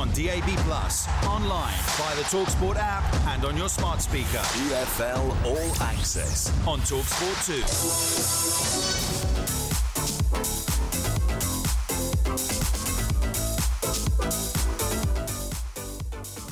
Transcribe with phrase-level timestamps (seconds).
[0.00, 4.38] on DAB Plus, online via the Talksport app and on your smart speaker.
[4.38, 7.44] EFL All Access on Talksport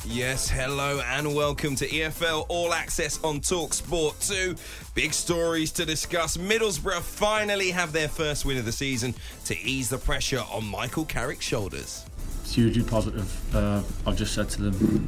[0.03, 0.09] 2.
[0.13, 4.55] Yes, hello and welcome to EFL All Access on Talksport 2.
[4.93, 6.37] Big stories to discuss.
[6.37, 11.05] Middlesbrough finally have their first win of the season to ease the pressure on Michael
[11.05, 12.05] Carrick's shoulders.
[12.49, 13.55] It's hugely positive.
[13.55, 15.07] Uh, I've just said to them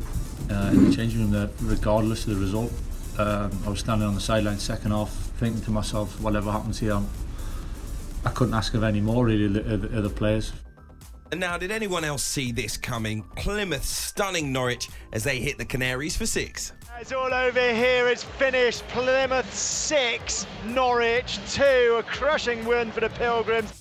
[0.52, 2.72] uh, in the changing room that regardless of the result,
[3.18, 7.02] um, I was standing on the sideline second half thinking to myself, whatever happens here,
[8.26, 10.54] I couldn't ask of any more really of the, of the players.
[11.32, 13.24] And now, did anyone else see this coming?
[13.36, 16.74] Plymouth stunning Norwich as they hit the Canaries for six.
[17.00, 18.08] It's all over here.
[18.08, 18.88] It's finished.
[18.90, 21.96] Plymouth six, Norwich two.
[21.98, 23.81] A crushing win for the Pilgrims.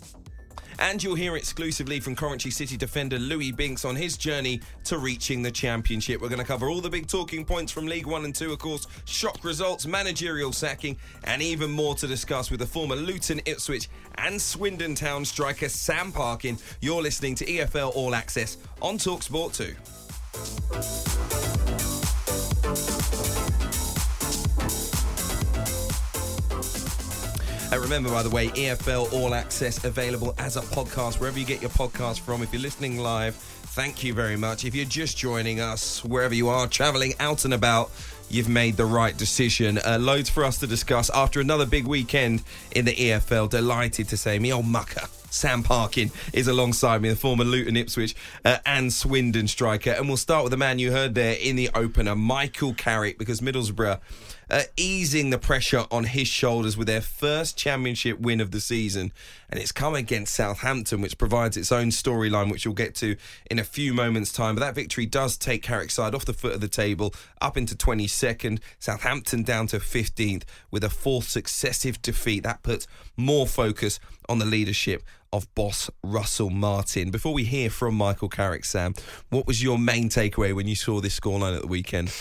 [0.81, 5.43] And you'll hear exclusively from Coventry City defender Luis Binks on his journey to reaching
[5.43, 6.23] the championship.
[6.23, 8.59] We're going to cover all the big talking points from League One and Two, of
[8.59, 13.91] course, shock results, managerial sacking, and even more to discuss with the former Luton, Ipswich,
[14.17, 16.57] and Swindon Town striker Sam Parkin.
[16.81, 19.55] You're listening to EFL All Access on Talksport
[21.67, 21.70] 2.
[27.73, 31.61] Uh, remember, by the way, EFL All Access available as a podcast wherever you get
[31.61, 32.43] your podcast from.
[32.43, 34.65] If you're listening live, thank you very much.
[34.65, 37.93] If you're just joining us, wherever you are, traveling out and about,
[38.29, 39.79] you've made the right decision.
[39.79, 43.49] Uh, loads for us to discuss after another big weekend in the EFL.
[43.49, 45.07] Delighted to say, me old mucker.
[45.31, 49.91] Sam Parkin is alongside me, the former Luton Ipswich uh, and Swindon striker.
[49.91, 53.41] And we'll start with the man you heard there in the opener, Michael Carrick, because
[53.41, 54.01] Middlesbrough
[54.51, 59.13] uh, easing the pressure on his shoulders with their first championship win of the season.
[59.49, 63.17] And it's come against Southampton, which provides its own storyline, which we'll get to
[63.51, 64.55] in a few moments' time.
[64.55, 67.75] But that victory does take Carrick's side off the foot of the table, up into
[67.75, 68.61] 22nd.
[68.79, 72.43] Southampton down to 15th with a fourth successive defeat.
[72.43, 72.87] That puts
[73.17, 77.11] more focus on the leadership of boss Russell Martin.
[77.11, 78.95] Before we hear from Michael Carrick, Sam,
[79.29, 82.13] what was your main takeaway when you saw this scoreline at the weekend?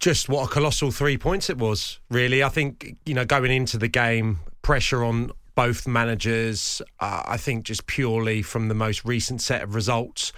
[0.00, 2.42] Just what a colossal three points it was, really.
[2.42, 7.66] I think, you know, going into the game, pressure on both managers, uh, I think
[7.66, 10.32] just purely from the most recent set of results,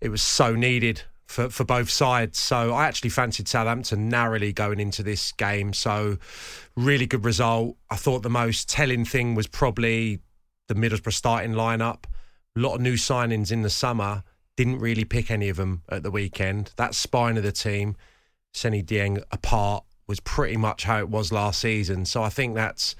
[0.00, 2.38] it was so needed for, for both sides.
[2.38, 5.74] So I actually fancied Southampton narrowly going into this game.
[5.74, 6.16] So,
[6.74, 7.76] really good result.
[7.90, 10.20] I thought the most telling thing was probably
[10.68, 12.04] the Middlesbrough starting lineup.
[12.56, 14.24] A lot of new signings in the summer.
[14.56, 16.72] Didn't really pick any of them at the weekend.
[16.76, 17.96] That spine of the team
[18.52, 22.04] Seny Dieng apart was pretty much how it was last season.
[22.04, 22.94] So I think that's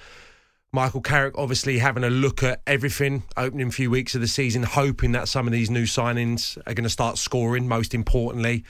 [0.72, 4.62] Michael Carrick obviously having a look at everything, opening a few weeks of the season,
[4.62, 8.64] hoping that some of these new signings are going to start scoring, most importantly.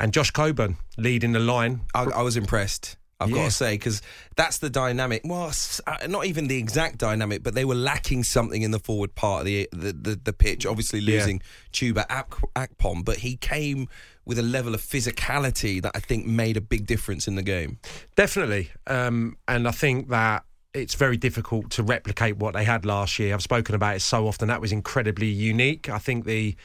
[0.00, 1.82] And Josh Coburn leading the line.
[1.94, 2.96] I, I was impressed.
[3.20, 3.36] I've yeah.
[3.36, 4.02] got to say, because
[4.36, 5.22] that's the dynamic.
[5.24, 5.52] Well,
[5.86, 9.40] uh, not even the exact dynamic, but they were lacking something in the forward part
[9.40, 10.66] of the the, the, the pitch.
[10.66, 11.40] Obviously, losing
[11.72, 11.92] yeah.
[11.92, 13.88] Chuba Akpom, but he came
[14.26, 17.78] with a level of physicality that I think made a big difference in the game.
[18.16, 23.18] Definitely, um, and I think that it's very difficult to replicate what they had last
[23.20, 23.32] year.
[23.32, 24.48] I've spoken about it so often.
[24.48, 25.88] That was incredibly unique.
[25.88, 26.56] I think the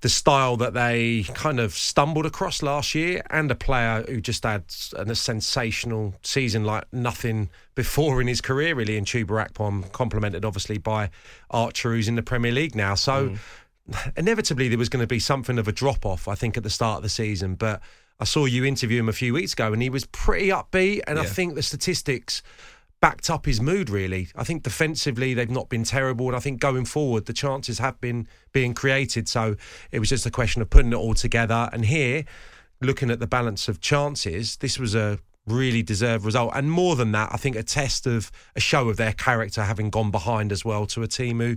[0.00, 4.44] the style that they kind of stumbled across last year, and a player who just
[4.44, 4.64] had
[4.94, 10.78] a sensational season like nothing before in his career, really, in Chuba Akpom, complemented obviously
[10.78, 11.10] by
[11.50, 12.94] Archer, who's in the Premier League now.
[12.94, 13.30] So.
[13.30, 13.38] Mm.
[14.16, 16.70] Inevitably, there was going to be something of a drop off, I think, at the
[16.70, 17.54] start of the season.
[17.54, 17.80] But
[18.20, 21.02] I saw you interview him a few weeks ago, and he was pretty upbeat.
[21.06, 21.24] And yeah.
[21.24, 22.42] I think the statistics
[23.02, 24.28] backed up his mood really.
[24.36, 28.00] I think defensively they've not been terrible and I think going forward the chances have
[28.00, 29.56] been being created so
[29.90, 32.24] it was just a question of putting it all together and here
[32.80, 37.10] looking at the balance of chances this was a really deserved result and more than
[37.10, 40.64] that I think a test of a show of their character having gone behind as
[40.64, 41.56] well to a team who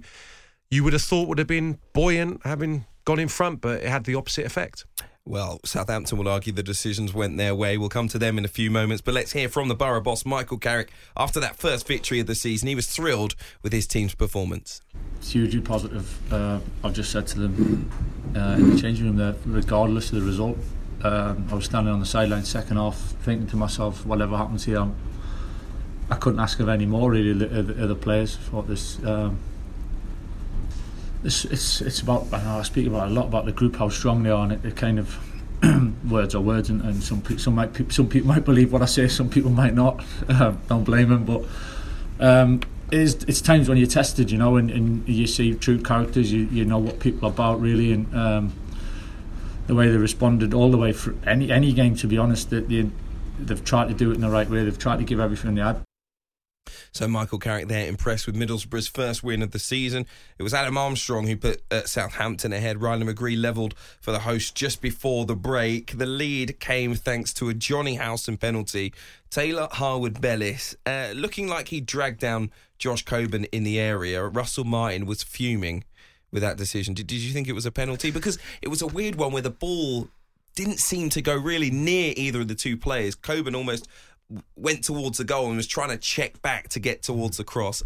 [0.69, 4.05] you would have thought would have been buoyant having gone in front but it had
[4.05, 4.85] the opposite effect.
[5.27, 7.79] Well, Southampton will argue the decisions went their way.
[7.79, 10.23] We'll come to them in a few moments, but let's hear from the Borough boss,
[10.23, 10.91] Michael Carrick.
[11.17, 13.33] After that first victory of the season, he was thrilled
[13.63, 14.81] with his team's performance.
[15.17, 16.31] It's hugely positive.
[16.31, 17.89] Uh, I've just said to them
[18.35, 20.59] uh, in the changing room that regardless of the result,
[21.01, 24.87] um, I was standing on the sideline second half thinking to myself, whatever happens here,
[26.11, 28.35] I couldn't ask of any more really of the, of the players.
[28.51, 29.03] What this.
[29.03, 29.39] Um,
[31.25, 33.89] it's it's it's about I know I speak about a lot about the group how
[33.89, 35.17] strong they are and it, it kind of
[36.09, 38.85] words are words and, and some people some might some people might believe what I
[38.85, 41.43] say some people might not uh, don't blame them but
[42.19, 42.61] um,
[42.91, 46.45] it's, it's times when you're tested you know and, and you see true characters you,
[46.51, 48.53] you know what people are about really and um,
[49.67, 51.95] the way they responded all the way through any any game.
[51.95, 52.89] To be honest, that they,
[53.39, 54.63] they've tried to do it in the right way.
[54.63, 55.84] They've tried to give everything they had.
[56.95, 60.05] So Michael Carrick there impressed with Middlesbrough's first win of the season.
[60.37, 62.81] It was Adam Armstrong who put uh, Southampton ahead.
[62.81, 65.97] Riley McGree levelled for the host just before the break.
[65.97, 68.93] The lead came thanks to a Jonny Howson penalty.
[69.29, 74.23] Taylor Harwood Bellis uh, looking like he dragged down Josh Coburn in the area.
[74.23, 75.83] Russell Martin was fuming
[76.31, 76.93] with that decision.
[76.93, 78.09] Did, did you think it was a penalty?
[78.09, 80.07] Because it was a weird one where the ball
[80.55, 83.15] didn't seem to go really near either of the two players.
[83.15, 83.89] Coburn almost
[84.55, 87.83] went towards the goal and was trying to check back to get towards the cross.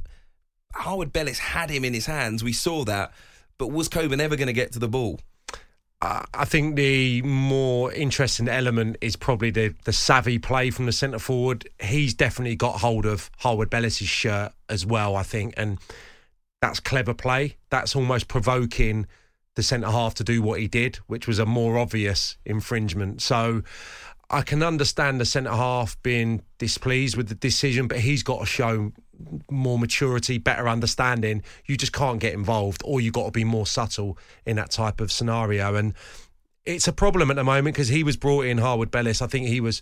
[0.73, 2.43] Harwood Bellis had him in his hands.
[2.43, 3.11] We saw that.
[3.57, 5.19] But was Coburn ever going to get to the ball?
[6.01, 11.19] I think the more interesting element is probably the the savvy play from the centre
[11.19, 11.67] forward.
[11.81, 15.77] He's definitely got hold of Harwood Bellis's shirt as well, I think, and
[16.61, 17.57] that's clever play.
[17.69, 19.07] That's almost provoking
[19.55, 23.21] the centre half to do what he did, which was a more obvious infringement.
[23.21, 23.63] So
[24.29, 28.45] I can understand the centre half being displeased with the decision, but he's got to
[28.45, 28.91] show
[29.49, 31.43] more maturity, better understanding.
[31.65, 35.01] You just can't get involved, or you've got to be more subtle in that type
[35.01, 35.75] of scenario.
[35.75, 35.93] And
[36.65, 39.21] it's a problem at the moment because he was brought in, Harwood Bellis.
[39.21, 39.81] I think he was,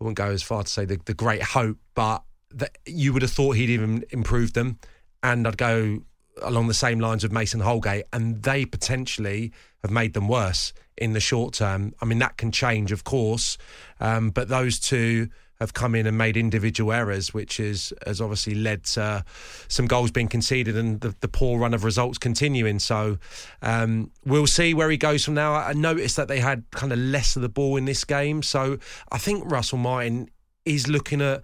[0.00, 2.22] I wouldn't go as far to say the, the great hope, but
[2.54, 4.78] that you would have thought he'd even improved them.
[5.22, 6.02] And I'd go
[6.40, 9.52] along the same lines of Mason Holgate, and they potentially
[9.82, 11.94] have made them worse in the short term.
[12.00, 13.58] I mean, that can change, of course,
[14.00, 15.28] um, but those two
[15.60, 19.24] have come in and made individual errors, which is, has obviously led to
[19.66, 22.78] some goals being conceded and the, the poor run of results continuing.
[22.78, 23.18] So
[23.60, 25.54] um, we'll see where he goes from now.
[25.54, 28.42] I noticed that they had kind of less of the ball in this game.
[28.42, 28.78] So
[29.10, 30.30] I think Russell Martin
[30.64, 31.42] is looking at,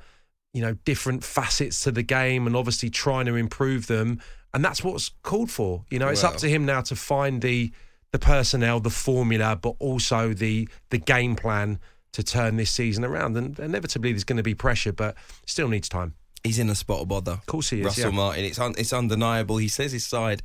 [0.53, 4.21] you know, different facets to the game and obviously trying to improve them.
[4.53, 5.85] And that's what's called for.
[5.91, 7.73] You know, it's up to him now to find the
[8.13, 11.81] the personnel, the formula, but also the the game plan
[12.15, 13.37] to turn this season around.
[13.37, 15.15] And inevitably, there's going to be pressure, but
[15.47, 16.15] still needs time.
[16.43, 17.33] He's in a spot of bother.
[17.33, 17.87] Of course, he is.
[17.87, 18.17] Russell yeah.
[18.17, 18.45] Martin.
[18.45, 19.57] It's un- it's undeniable.
[19.59, 20.43] He says his side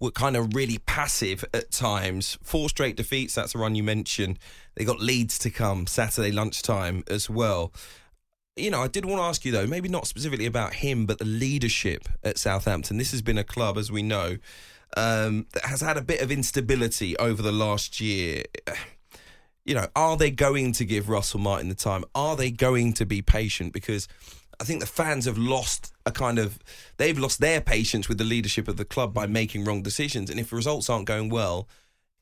[0.00, 2.38] were kind of really passive at times.
[2.42, 3.34] Four straight defeats.
[3.34, 4.38] That's the run you mentioned.
[4.74, 7.72] They got leads to come Saturday lunchtime as well.
[8.56, 11.18] You know, I did want to ask you though, maybe not specifically about him, but
[11.18, 12.98] the leadership at Southampton.
[12.98, 14.38] This has been a club, as we know,
[14.96, 18.42] um, that has had a bit of instability over the last year.
[19.64, 22.04] You know, are they going to give Russell Martin the time?
[22.14, 23.72] Are they going to be patient?
[23.72, 24.08] Because
[24.60, 26.58] I think the fans have lost a kind of
[26.96, 30.30] they've lost their patience with the leadership of the club by making wrong decisions.
[30.30, 31.68] And if results aren't going well,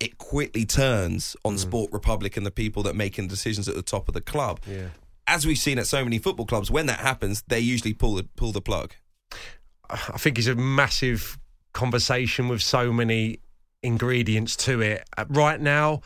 [0.00, 3.82] it quickly turns on Sport Republic and the people that are making decisions at the
[3.82, 4.60] top of the club.
[4.66, 4.88] Yeah.
[5.26, 8.24] As we've seen at so many football clubs, when that happens, they usually pull the
[8.36, 8.94] pull the plug.
[9.90, 11.38] I think it's a massive
[11.72, 13.40] conversation with so many
[13.82, 15.04] ingredients to it.
[15.16, 16.00] Uh, Right now,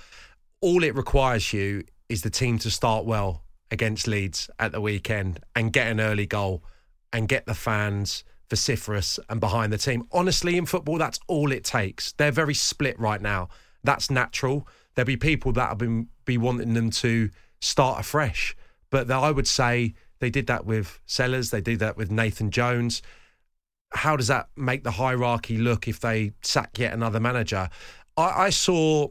[0.65, 5.39] all it requires you is the team to start well against Leeds at the weekend
[5.55, 6.65] and get an early goal
[7.13, 10.05] and get the fans vociferous and behind the team.
[10.11, 12.13] Honestly, in football, that's all it takes.
[12.13, 13.51] They're very split right now.
[13.83, 14.67] That's natural.
[14.95, 17.29] There'll be people that have been be wanting them to
[17.61, 18.57] start afresh,
[18.89, 21.51] but I would say they did that with Sellés.
[21.51, 23.03] They did that with Nathan Jones
[23.95, 27.69] how does that make the hierarchy look if they sack yet another manager?
[28.17, 29.09] I, I saw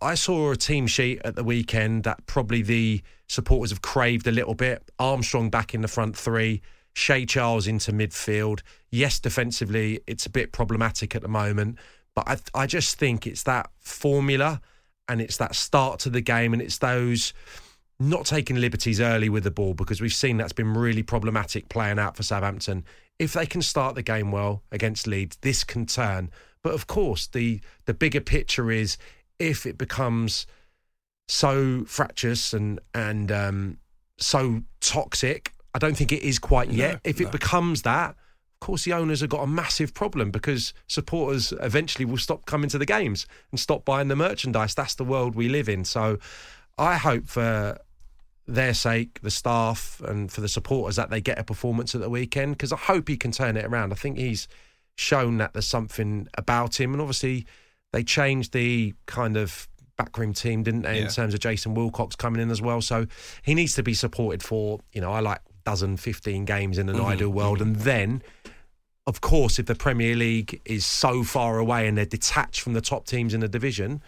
[0.00, 4.32] I saw a team sheet at the weekend that probably the supporters have craved a
[4.32, 4.90] little bit.
[4.98, 6.62] Armstrong back in the front three,
[6.94, 8.60] Shea Charles into midfield.
[8.90, 11.78] Yes, defensively it's a bit problematic at the moment,
[12.14, 14.60] but I I just think it's that formula
[15.08, 17.32] and it's that start to the game and it's those
[17.98, 21.98] not taking liberties early with the ball because we've seen that's been really problematic playing
[21.98, 22.84] out for Southampton.
[23.18, 26.30] If they can start the game well against Leeds, this can turn.
[26.62, 28.96] But of course, the the bigger picture is
[29.38, 30.46] if it becomes
[31.28, 33.78] so fractious and and um,
[34.18, 35.52] so toxic.
[35.74, 37.00] I don't think it is quite yet.
[37.04, 41.52] if it becomes that, of course, the owners have got a massive problem because supporters
[41.60, 44.74] eventually will stop coming to the games and stop buying the merchandise.
[44.74, 45.84] That's the world we live in.
[45.84, 46.18] So,
[46.78, 47.78] I hope for
[48.48, 52.10] their sake, the staff, and for the supporters that they get a performance at the
[52.10, 53.92] weekend because I hope he can turn it around.
[53.92, 54.48] I think he's
[54.96, 57.46] shown that there's something about him, and obviously
[57.92, 61.06] they changed the kind of backroom team, didn't they, Yeah.
[61.06, 62.80] in terms of Jason Wilcox coming in as well.
[62.80, 63.06] So
[63.42, 66.96] he needs to be supported for you know I like dozen, fifteen games in an
[66.96, 67.06] mm-hmm.
[67.06, 68.22] ideal world, and then.
[69.06, 72.82] Of course, if the Premier League is so far away and they're detached from the
[72.82, 74.02] top teams in the division,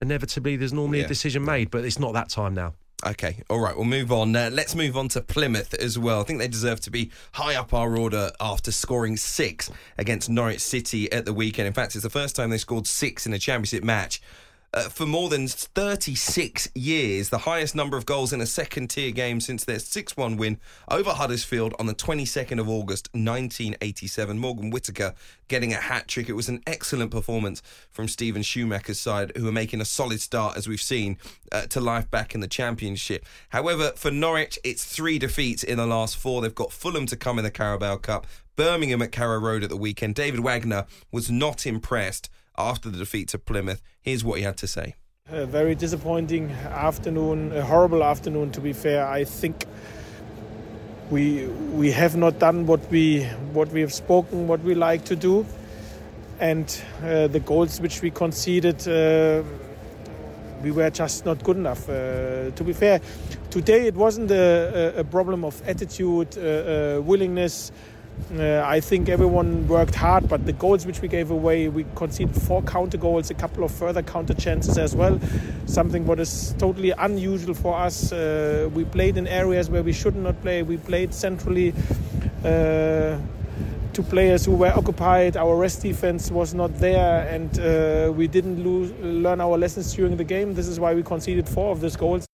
[0.00, 1.06] inevitably there's normally Yeah.
[1.06, 2.74] a decision made, but it's not that time now.
[3.06, 4.34] Okay, all right, we'll move on.
[4.34, 6.20] Uh, let's move on to Plymouth as well.
[6.20, 10.60] I think they deserve to be high up our order after scoring six against Norwich
[10.60, 11.68] City at the weekend.
[11.68, 14.20] In fact, it's the first time they scored six in a championship match
[14.74, 19.10] uh, for more than 36 years, the highest number of goals in a second tier
[19.10, 20.58] game since their 6 1 win
[20.90, 24.38] over Huddersfield on the 22nd of August 1987.
[24.38, 25.14] Morgan Whittaker
[25.48, 26.28] getting a hat trick.
[26.28, 30.56] It was an excellent performance from Steven Schumacher's side, who are making a solid start,
[30.56, 31.16] as we've seen,
[31.50, 33.24] uh, to life back in the Championship.
[33.48, 36.42] However, for Norwich, it's three defeats in the last four.
[36.42, 39.76] They've got Fulham to come in the Carabao Cup, Birmingham at Carrow Road at the
[39.76, 40.14] weekend.
[40.14, 43.80] David Wagner was not impressed after the defeat to Plymouth.
[44.02, 44.96] Here's what he had to say.
[45.30, 49.06] A very disappointing afternoon, a horrible afternoon to be fair.
[49.06, 49.66] I think
[51.10, 55.16] we we have not done what we what we have spoken, what we like to
[55.16, 55.46] do,
[56.40, 59.42] and uh, the goals which we conceded, uh,
[60.62, 61.88] we were just not good enough.
[61.88, 63.00] Uh, to be fair,
[63.50, 67.72] today it wasn't a, a problem of attitude, uh, uh, willingness.
[68.36, 72.36] Uh, I think everyone worked hard, but the goals which we gave away, we conceded
[72.36, 75.18] four counter goals, a couple of further counter chances as well.
[75.64, 78.12] Something what is totally unusual for us.
[78.12, 80.62] Uh, we played in areas where we should not play.
[80.62, 81.72] We played centrally.
[82.44, 83.18] Uh,
[83.94, 88.62] to players who were occupied, our rest defense was not there, and uh, we didn't
[88.62, 90.54] lose, learn our lessons during the game.
[90.54, 92.27] This is why we conceded four of those goals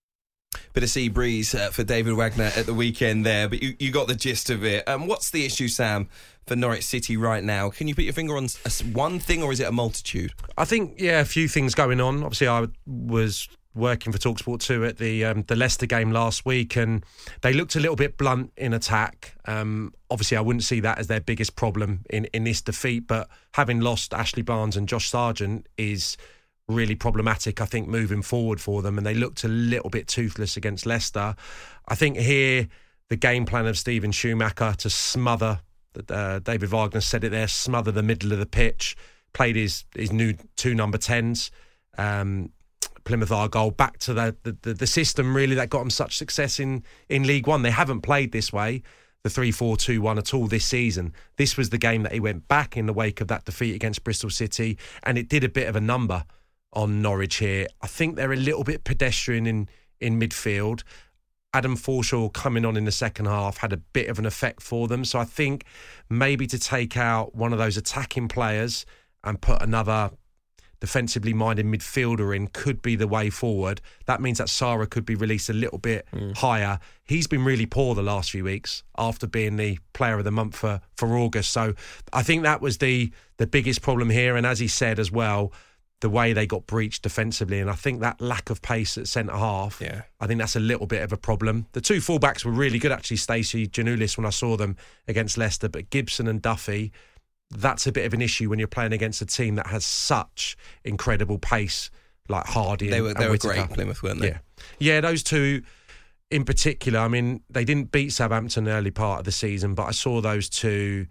[0.74, 3.92] bit of sea breeze uh, for David Wagner at the weekend there, but you, you
[3.92, 4.86] got the gist of it.
[4.88, 6.08] Um, what's the issue, Sam,
[6.46, 7.70] for Norwich City right now?
[7.70, 8.48] Can you put your finger on
[8.92, 10.32] one thing, or is it a multitude?
[10.58, 12.24] I think yeah, a few things going on.
[12.24, 16.76] Obviously, I was working for Talksport 2 at the um, the Leicester game last week,
[16.76, 17.04] and
[17.42, 19.36] they looked a little bit blunt in attack.
[19.46, 23.28] Um, obviously, I wouldn't see that as their biggest problem in, in this defeat, but
[23.52, 26.16] having lost Ashley Barnes and Josh Sargent is
[26.68, 28.98] really problematic, I think, moving forward for them.
[28.98, 31.34] And they looked a little bit toothless against Leicester.
[31.88, 32.68] I think here,
[33.08, 35.60] the game plan of Steven Schumacher to smother,
[36.08, 38.96] uh, David Wagner said it there, smother the middle of the pitch,
[39.32, 41.50] played his, his new two number 10s.
[41.98, 42.50] Um,
[43.04, 46.82] Plymouth Argyle back to the, the, the system really that got them such success in,
[47.10, 47.60] in League One.
[47.60, 48.82] They haven't played this way
[49.24, 51.12] the 3 4 2 1 at all this season.
[51.36, 54.04] This was the game that he went back in the wake of that defeat against
[54.04, 56.24] Bristol City, and it did a bit of a number
[56.74, 57.66] on Norwich here.
[57.82, 59.68] I think they're a little bit pedestrian in,
[60.00, 60.82] in midfield.
[61.52, 64.88] Adam Forshaw coming on in the second half had a bit of an effect for
[64.88, 65.04] them.
[65.04, 65.64] So I think
[66.10, 68.84] maybe to take out one of those attacking players
[69.22, 70.10] and put another
[70.80, 73.80] defensively minded midfielder in could be the way forward.
[74.04, 76.36] That means that Sara could be released a little bit mm.
[76.36, 76.78] higher.
[77.04, 80.56] He's been really poor the last few weeks after being the player of the month
[80.56, 81.52] for, for August.
[81.52, 81.72] So
[82.12, 84.36] I think that was the the biggest problem here.
[84.36, 85.52] And as he said as well,
[86.04, 87.60] the way they got breached defensively.
[87.60, 90.02] And I think that lack of pace at centre half, yeah.
[90.20, 91.64] I think that's a little bit of a problem.
[91.72, 94.76] The two fullbacks were really good, actually, Stacey Giannoulis, when I saw them
[95.08, 96.92] against Leicester, but Gibson and Duffy,
[97.50, 100.58] that's a bit of an issue when you're playing against a team that has such
[100.84, 101.90] incredible pace,
[102.28, 102.90] like Hardie.
[102.90, 104.28] They were, and, they and were great, Plymouth, weren't they?
[104.28, 104.38] Yeah.
[104.78, 105.62] yeah, those two
[106.30, 107.00] in particular.
[107.00, 110.50] I mean, they didn't beat Southampton early part of the season, but I saw those
[110.50, 111.06] two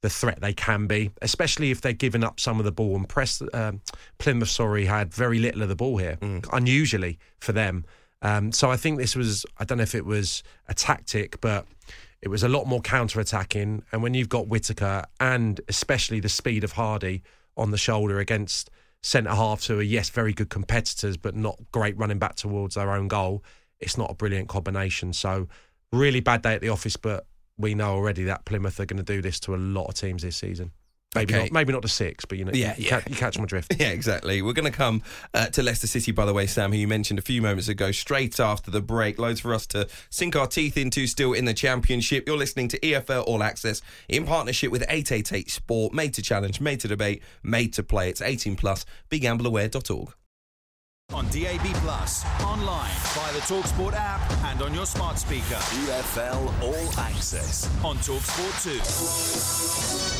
[0.00, 2.96] the threat they can be, especially if they're giving up some of the ball.
[2.96, 3.80] And press um,
[4.18, 6.46] Plymouth, sorry, had very little of the ball here, mm.
[6.52, 7.84] unusually for them.
[8.22, 11.66] Um, so I think this was, I don't know if it was a tactic, but
[12.22, 13.82] it was a lot more counter attacking.
[13.92, 17.22] And when you've got Whittaker and especially the speed of Hardie
[17.56, 18.70] on the shoulder against
[19.02, 22.90] centre halves who are, yes, very good competitors, but not great running back towards their
[22.92, 23.42] own goal,
[23.80, 25.12] it's not a brilliant combination.
[25.12, 25.48] So,
[25.92, 27.26] really bad day at the office, but
[27.58, 30.22] we know already that Plymouth are going to do this to a lot of teams
[30.22, 30.72] this season.
[31.14, 31.44] Maybe okay.
[31.44, 32.90] not, maybe not to six, but you know, yeah, you, yeah.
[32.90, 33.74] Catch, you catch my drift.
[33.80, 34.42] Yeah, exactly.
[34.42, 37.18] We're going to come uh, to Leicester City, by the way, Sam, who you mentioned
[37.18, 39.18] a few moments ago, straight after the break.
[39.18, 42.24] Loads for us to sink our teeth into still in the Championship.
[42.26, 46.80] You're listening to EFL All Access in partnership with 888 Sport, made to challenge, made
[46.80, 48.10] to debate, made to play.
[48.10, 48.84] It's 18 plus.
[49.10, 50.12] BeGambleAware.org
[51.14, 55.54] on DAB Plus, online via the Talksport app and on your smart speaker.
[55.54, 58.62] EFL All Access on Talksport
[60.14, 60.17] 2.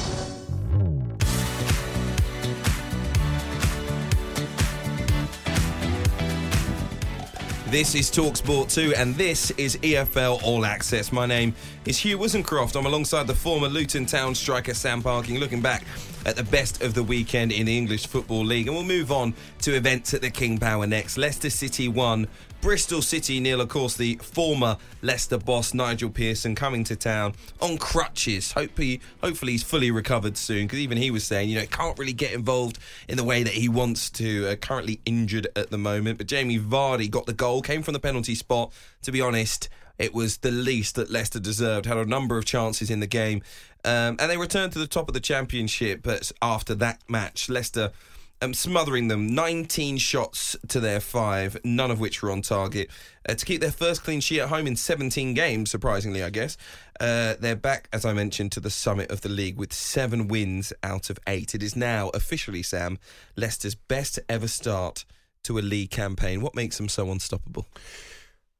[7.70, 11.12] This is Talksport 2 and this is EFL All Access.
[11.12, 12.76] My name is Hugh Woozencroft.
[12.76, 15.84] I'm alongside the former Luton Town striker Sam Parkin looking back
[16.24, 18.68] at the best of the weekend in the English Football League.
[18.68, 21.18] And we'll move on to events at the King Power next.
[21.18, 22.26] Leicester City won.
[22.60, 27.78] Bristol City nil, of course, the former Leicester boss Nigel Pearson coming to town on
[27.78, 28.52] crutches.
[28.52, 32.12] Hopefully, hopefully he's fully recovered soon because even he was saying, you know, can't really
[32.12, 34.48] get involved in the way that he wants to.
[34.48, 38.00] Uh, currently injured at the moment, but Jamie Vardy got the goal, came from the
[38.00, 38.72] penalty spot.
[39.02, 41.86] To be honest, it was the least that Leicester deserved.
[41.86, 43.42] Had a number of chances in the game,
[43.84, 46.00] um, and they returned to the top of the championship.
[46.02, 47.92] But after that match, Leicester
[48.40, 49.34] um, smothering them.
[49.34, 52.90] 19 shots to their five, none of which were on target.
[53.28, 56.56] Uh, to keep their first clean sheet at home in 17 games, surprisingly, I guess.
[57.00, 60.72] Uh, they're back, as I mentioned, to the summit of the league with seven wins
[60.82, 61.54] out of eight.
[61.54, 62.98] It is now officially, Sam,
[63.36, 65.04] Leicester's best ever start
[65.44, 66.40] to a league campaign.
[66.40, 67.66] What makes them so unstoppable?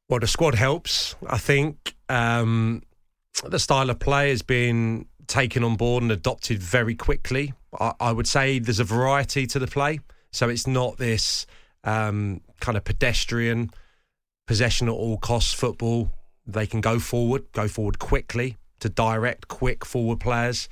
[0.08, 1.14] Well, the squad helps.
[1.28, 2.82] I think um,
[3.44, 7.52] the style of play has been taken on board and adopted very quickly.
[7.78, 10.00] I, would say there's a variety to the play,
[10.32, 11.46] so it's not this
[11.84, 13.70] um, kind of pedestrian
[14.46, 16.10] possession at all costs football.
[16.46, 20.68] They can go forward, go forward quickly to direct, quick forward players.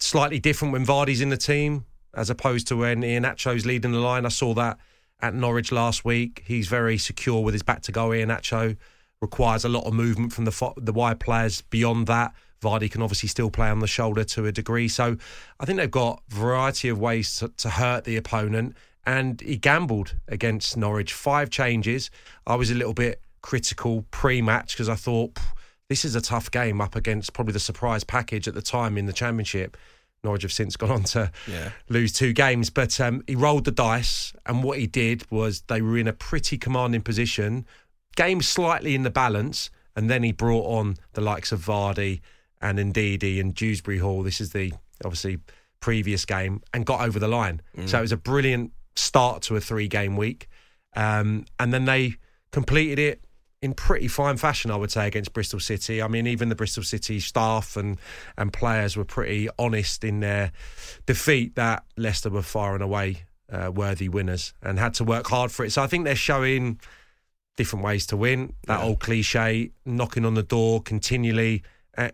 [0.00, 4.24] Slightly different when Vardy's in the team as opposed to when Iheanacho's leading the line.
[4.24, 4.78] I saw that
[5.20, 6.44] at Norwich last week.
[6.46, 8.10] He's very secure with his back to go.
[8.10, 8.76] Iheanacho
[9.20, 11.62] requires a lot of movement from the the wide players.
[11.62, 14.88] Beyond that, Vardy can obviously still play on the shoulder to a degree.
[14.88, 15.16] So
[15.60, 18.76] I think they've got variety of ways to, to hurt the opponent.
[19.06, 21.12] And he gambled against Norwich.
[21.12, 22.10] Five changes.
[22.46, 25.38] I was a little bit critical pre-match because I thought
[25.88, 29.06] this is a tough game up against probably the surprise package at the time in
[29.06, 29.76] the championship.
[30.24, 31.70] Norwich have since gone on to Yeah.
[31.88, 35.80] lose two games, but um, he rolled the dice, and what he did was they
[35.80, 37.64] were in a pretty commanding position,
[38.16, 42.20] game slightly in the balance, and then he brought on the likes of Vardy
[42.60, 44.22] and Ndidi and Dewsbury Hall.
[44.22, 44.72] This is the
[45.04, 45.38] obviously
[45.80, 47.60] previous game, and got over the line.
[47.86, 50.48] So it was a brilliant start to a three-game week,
[50.96, 52.16] um, and then they
[52.50, 53.20] completed it
[53.60, 56.00] in pretty fine fashion, I would say, against Bristol City.
[56.00, 57.98] I mean, even the Bristol City staff and
[58.36, 60.52] and players were pretty honest in their
[61.06, 65.50] defeat that Leicester were far and away uh, worthy winners and had to work hard
[65.50, 65.72] for it.
[65.72, 66.80] So I think they're showing
[67.56, 68.54] different ways to win.
[68.66, 71.62] That old cliche, knocking on the door continually.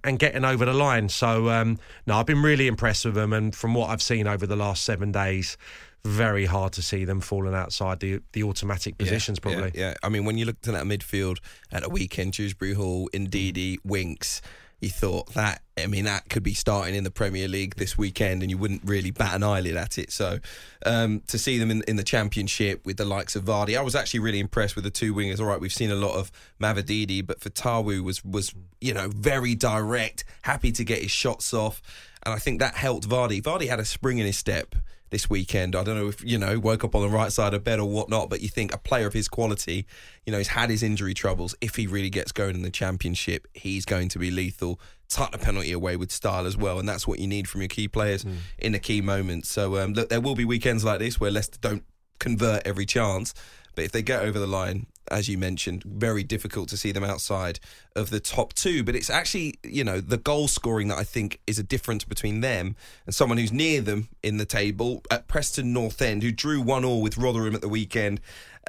[0.02, 1.10] And getting over the line.
[1.10, 3.32] So, um, no, I've been really impressed with them.
[3.32, 5.58] And from what I've seen over the last seven days,
[6.04, 9.72] very hard to see them falling outside the the automatic positions, Yeah, probably.
[9.74, 9.94] Yeah, yeah.
[10.02, 11.38] I mean, when you looked at that midfield
[11.72, 14.40] at a weekend, Dewsbury Hall, Ndidi, Winks,
[14.88, 18.50] thought that, I mean, that could be starting in the Premier League this weekend and
[18.50, 20.12] you wouldn't really bat an eyelid at it.
[20.12, 20.38] So
[20.86, 23.94] um, to see them in, in the Championship with the likes of Vardy, I was
[23.94, 25.40] actually really impressed with the two wingers.
[25.40, 29.54] All right, we've seen a lot of Mavididi, but Fatawu was, was, you know, very
[29.54, 31.82] direct, happy to get his shots off.
[32.24, 33.42] And I think that helped Vardy.
[33.42, 34.74] Vardy had a spring in his step
[35.14, 35.76] this weekend.
[35.76, 37.88] I don't know if, you know, woke up on the right side of bed or
[37.88, 39.86] whatnot, but you think a player of his quality,
[40.26, 41.54] you know, he's had his injury troubles.
[41.60, 44.80] If he really gets going in the championship, he's going to be lethal.
[45.08, 46.80] Tuck the penalty away with style as well.
[46.80, 48.26] And that's what you need from your key players
[48.58, 49.48] in the key moments.
[49.48, 51.84] So, um, look, there will be weekends like this where Leicester don't
[52.18, 53.34] convert every chance.
[53.76, 57.04] But if they get over the line, as you mentioned, very difficult to see them
[57.04, 57.60] outside
[57.94, 58.82] of the top two.
[58.82, 62.40] But it's actually, you know, the goal scoring that I think is a difference between
[62.40, 66.60] them and someone who's near them in the table at Preston North End, who drew
[66.60, 68.20] one all with Rotherham at the weekend.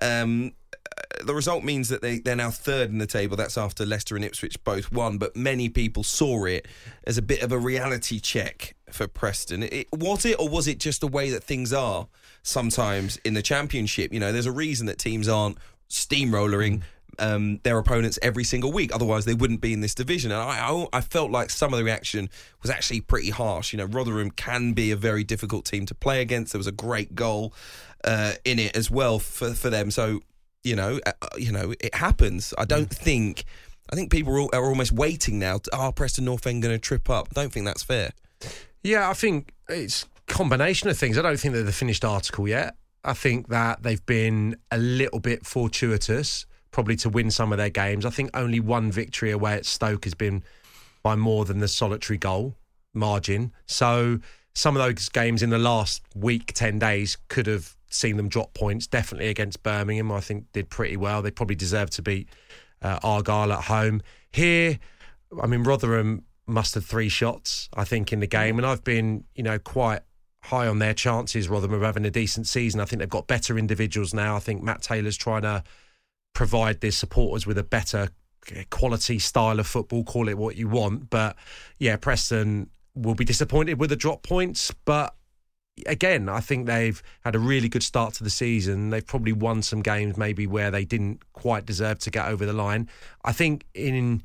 [0.01, 0.53] Um,
[1.23, 3.37] the result means that they, they're now third in the table.
[3.37, 5.17] That's after Leicester and Ipswich both won.
[5.17, 6.67] But many people saw it
[7.05, 9.63] as a bit of a reality check for Preston.
[9.63, 12.07] It, was it, or was it just the way that things are
[12.43, 14.13] sometimes in the Championship?
[14.13, 15.57] You know, there's a reason that teams aren't
[15.89, 16.83] steamrolling
[17.19, 18.93] um, their opponents every single week.
[18.93, 20.31] Otherwise, they wouldn't be in this division.
[20.31, 22.29] And I, I, I felt like some of the reaction
[22.61, 23.73] was actually pretty harsh.
[23.73, 26.53] You know, Rotherham can be a very difficult team to play against.
[26.53, 27.53] There was a great goal
[28.03, 29.91] uh, in it as well for, for them.
[29.91, 30.21] So,
[30.63, 32.53] you know, uh, you know, it happens.
[32.57, 33.45] I don't think.
[33.87, 35.59] I think people are, all, are almost waiting now.
[35.59, 37.27] To, oh, Preston North End going to trip up.
[37.31, 38.11] I don't think that's fair.
[38.83, 41.19] Yeah, I think it's combination of things.
[41.19, 42.75] I don't think they're the finished article yet.
[43.05, 47.69] I think that they've been a little bit fortuitous, probably to win some of their
[47.69, 48.05] games.
[48.05, 50.43] I think only one victory away at Stoke has been
[51.03, 52.55] by more than the solitary goal
[52.93, 53.53] margin.
[53.67, 54.19] So
[54.55, 58.55] some of those games in the last week, 10 days, could have seen them drop
[58.55, 58.87] points.
[58.87, 61.21] Definitely against Birmingham, I think did pretty well.
[61.21, 62.27] They probably deserved to beat
[62.81, 64.01] uh, Argyle at home.
[64.31, 64.79] Here,
[65.41, 68.57] I mean, Rotherham mustered three shots, I think, in the game.
[68.57, 70.01] And I've been, you know, quite
[70.45, 72.79] high on their chances, rather than having a decent season.
[72.79, 74.35] I think they've got better individuals now.
[74.35, 75.63] I think Matt Taylor's trying to
[76.33, 78.09] provide their supporters with a better
[78.69, 81.09] quality style of football, call it what you want.
[81.09, 81.35] But
[81.79, 84.71] yeah, Preston will be disappointed with the drop points.
[84.85, 85.15] But
[85.85, 88.89] again, I think they've had a really good start to the season.
[88.89, 92.53] They've probably won some games maybe where they didn't quite deserve to get over the
[92.53, 92.89] line.
[93.23, 94.23] I think in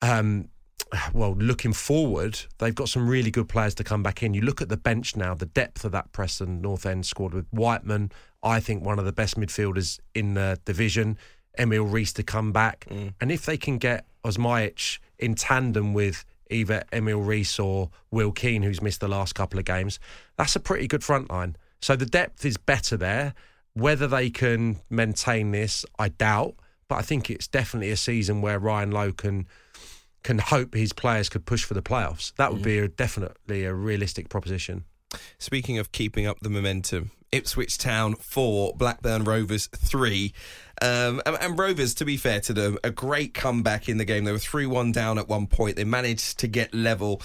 [0.00, 0.48] um,
[1.12, 4.34] well, looking forward, they've got some really good players to come back in.
[4.34, 7.46] You look at the bench now, the depth of that Preston North End squad with
[7.50, 11.18] Whiteman, I think one of the best midfielders in the division.
[11.58, 13.12] Emil Riis to come back, mm.
[13.20, 18.62] and if they can get Osmajic in tandem with either Emil Riis or Will Keane,
[18.62, 20.00] who's missed the last couple of games,
[20.36, 21.56] that's a pretty good front line.
[21.80, 23.34] So the depth is better there.
[23.74, 26.54] Whether they can maintain this, I doubt.
[26.88, 29.46] But I think it's definitely a season where Ryan Lowe can
[30.22, 32.34] can hope his players could push for the playoffs.
[32.36, 34.84] That would be a, definitely a realistic proposition.
[35.38, 40.32] Speaking of keeping up the momentum, Ipswich Town four, Blackburn Rovers three.
[40.80, 44.24] Um, and, and Rovers, to be fair to them, a great comeback in the game.
[44.24, 45.76] They were 3 1 down at one point.
[45.76, 47.22] They managed to get level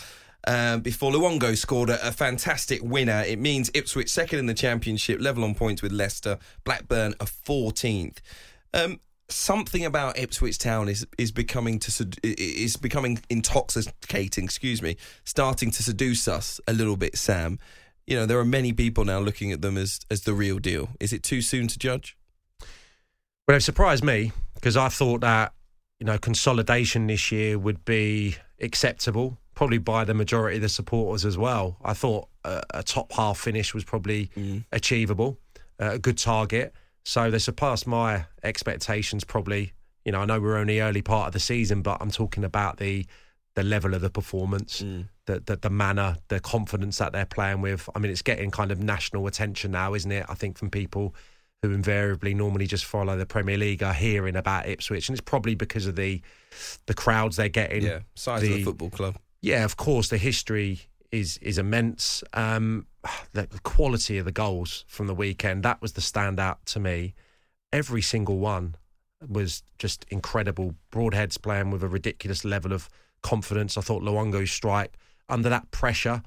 [0.47, 3.23] um, before Luongo scored a, a fantastic winner.
[3.27, 6.39] It means Ipswich second in the championship, level on points with Leicester.
[6.63, 8.17] Blackburn a 14th.
[8.73, 14.45] Um, something about Ipswich Town is is becoming to is becoming intoxicating.
[14.45, 17.59] Excuse me, starting to seduce us a little bit, Sam.
[18.05, 20.89] You know, there are many people now looking at them as as the real deal.
[20.99, 22.17] Is it too soon to judge?
[23.47, 25.53] Well, it surprised me because I thought that
[25.99, 31.25] you know consolidation this year would be acceptable, probably by the majority of the supporters
[31.25, 31.77] as well.
[31.83, 34.29] I thought a, a top half finish was probably
[34.71, 35.37] achievable,
[35.81, 36.73] uh, a good target.
[37.07, 39.23] So they surpassed my expectations.
[39.23, 39.71] Probably,
[40.03, 42.79] you know, I know we're only early part of the season, but I'm talking about
[42.79, 43.05] the
[43.55, 45.07] the level of the performance, mm.
[45.25, 47.87] the, the the manner, the confidence that they're playing with.
[47.95, 50.25] I mean, it's getting kind of national attention now, isn't it?
[50.27, 51.15] I think from people
[51.61, 55.55] who invariably normally just follow the Premier League are hearing about Ipswich, and it's probably
[55.55, 56.21] because of the
[56.87, 57.83] the crowds they're getting.
[57.83, 59.15] Yeah, size of the football club.
[59.39, 62.23] Yeah, of course, the history is is immense.
[62.33, 62.87] Um,
[63.33, 67.13] the, the quality of the goals from the weekend that was the standout to me.
[67.71, 68.75] Every single one
[69.27, 70.75] was just incredible.
[70.91, 72.89] Broadheads playing with a ridiculous level of
[73.21, 73.77] confidence.
[73.77, 74.97] I thought Luongo's strike
[75.29, 76.21] under that pressure,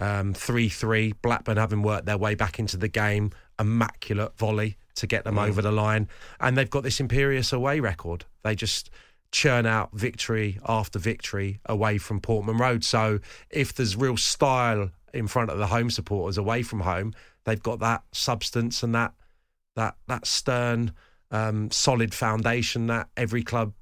[0.00, 1.12] um, three three.
[1.22, 5.60] Blackburn having worked their way back into the game, immaculate volley to get them over
[5.60, 8.24] the line, and they've got this imperious away record.
[8.42, 8.90] They just
[9.34, 12.84] churn out victory after victory away from Portman Road.
[12.84, 13.18] So
[13.50, 17.12] if there's real style in front of the home supporters away from home,
[17.44, 19.12] they've got that substance and that
[19.74, 20.92] that that stern,
[21.32, 23.72] um, solid foundation that every club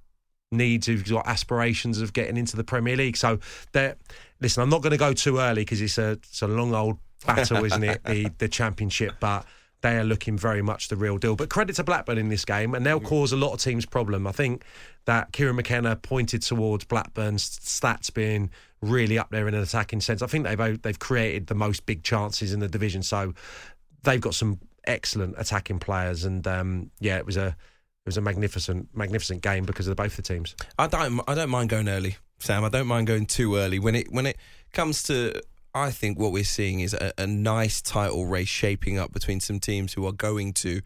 [0.51, 3.19] needs who've got aspirations of getting into the Premier League.
[3.19, 3.39] So
[3.73, 3.97] they're
[4.41, 6.97] listen, I'm not going to go too early because it's a it's a long old
[7.27, 8.01] battle, isn't it?
[8.07, 9.45] The the championship, but
[9.83, 11.37] they are looking very much the real deal.
[11.37, 14.27] But credit to Blackburn in this game, and they'll cause a lot of teams problem.
[14.27, 14.65] I think
[15.05, 20.23] that Kieran McKenna pointed towards Blackburn's stats being really up there in an attacking sense.
[20.23, 23.35] I think they've they've created the most big chances in the division, so
[24.05, 26.25] they've got some excellent attacking players.
[26.25, 30.17] And um, yeah, it was a it was a magnificent magnificent game because of both
[30.17, 30.55] the teams.
[30.79, 32.65] I don't I don't mind going early, Sam.
[32.65, 34.37] I don't mind going too early when it when it
[34.73, 35.41] comes to.
[35.75, 39.59] I think what we're seeing is a, a nice title race shaping up between some
[39.59, 40.83] teams who are going to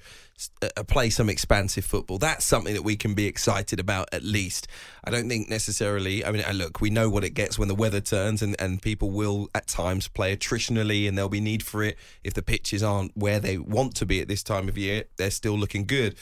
[0.62, 2.18] uh, play some expansive football.
[2.18, 4.68] That's something that we can be excited about at least.
[5.02, 6.24] I don't think necessarily.
[6.24, 8.80] I mean, uh, look, we know what it gets when the weather turns, and, and
[8.80, 12.82] people will at times play attritionally, and there'll be need for it if the pitches
[12.82, 15.04] aren't where they want to be at this time of year.
[15.16, 16.14] They're still looking good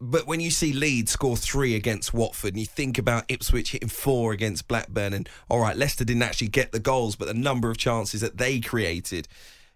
[0.00, 3.88] but when you see Leeds score three against Watford and you think about Ipswich hitting
[3.88, 7.70] four against Blackburn and all right, Leicester didn't actually get the goals, but the number
[7.70, 9.28] of chances that they created,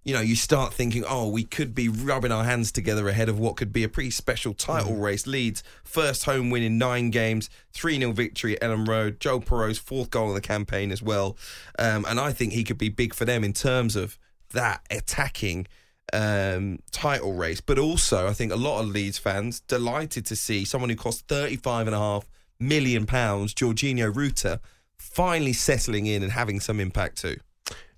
[0.05, 3.39] you know, you start thinking, oh, we could be rubbing our hands together ahead of
[3.39, 5.27] what could be a pretty special title race.
[5.27, 9.21] Leeds, first home win in nine games, 3 0 victory at Elland Road.
[9.21, 11.37] Joël Piroe's fourth goal of the campaign as well.
[11.79, 14.19] Um, and I think he could be big for them in terms of
[14.53, 15.67] that attacking
[16.13, 17.61] um, title race.
[17.61, 21.27] But also, I think a lot of Leeds fans delighted to see someone who cost
[21.29, 24.61] thirty-five and a half million pounds, Georginio Rutter,
[24.99, 27.39] finally settling in and having some impact too.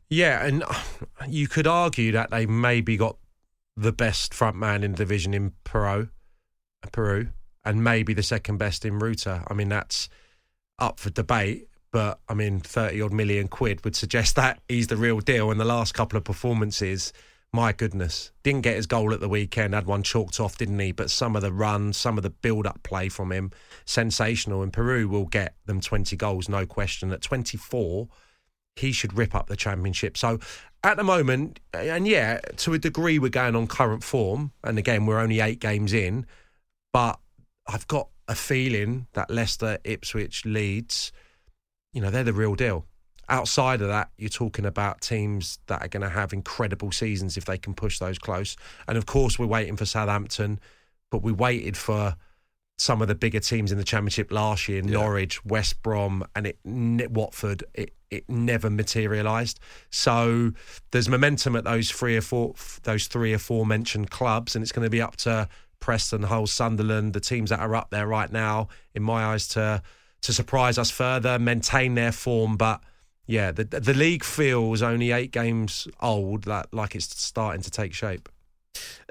[0.08, 0.62] Yeah, and
[1.28, 3.16] you could argue that they maybe got
[3.76, 6.10] the best front man in the division in Piroe,
[6.86, 7.32] Piroe,
[7.64, 9.42] and maybe the second best in Ruta.
[9.48, 10.08] I mean, that's
[10.78, 11.68] up for debate.
[11.92, 15.50] But I mean, thirty odd million quid would suggest that he's the real deal.
[15.50, 17.12] And the last couple of performances,
[17.52, 19.74] my goodness, didn't get his goal at the weekend.
[19.74, 20.92] Had one chalked off, didn't he?
[20.92, 23.50] But some of the runs, some of the build-up play from him,
[23.84, 24.62] sensational.
[24.62, 27.12] And Piroe will get them twenty goals, no question.
[27.12, 28.08] At twenty-four,
[28.76, 30.16] he should rip up the championship.
[30.16, 30.40] So
[30.82, 34.52] at the moment, and yeah, to a degree, we're going on current form.
[34.64, 36.26] And again, we're only eight games in,
[36.92, 37.20] but
[37.68, 41.12] I've got a feeling that Leicester, Ipswich, Leeds,
[41.92, 42.86] you know, they're the real deal.
[43.28, 47.44] Outside of that, you're talking about teams that are going to have incredible seasons if
[47.44, 48.56] they can push those close.
[48.88, 50.60] And of course, we're waiting for Southampton,
[51.10, 52.16] but we waited for
[52.78, 56.58] some of the bigger teams in the championship last year Norwich, West Brom, and it,
[56.64, 57.64] Watford.
[57.74, 59.58] It, it never materialised.
[59.90, 60.52] So
[60.90, 64.72] there's momentum at those three or four, those three or four mentioned clubs, and it's
[64.72, 65.48] going to be up to
[65.80, 69.82] Preston, Hull, Sunderland, the teams that are up there right now, in my eyes, to
[70.22, 72.56] to surprise us further, maintain their form.
[72.56, 72.80] But
[73.32, 77.94] yeah, the the league feels only eight games old, that like it's starting to take
[77.94, 78.28] shape.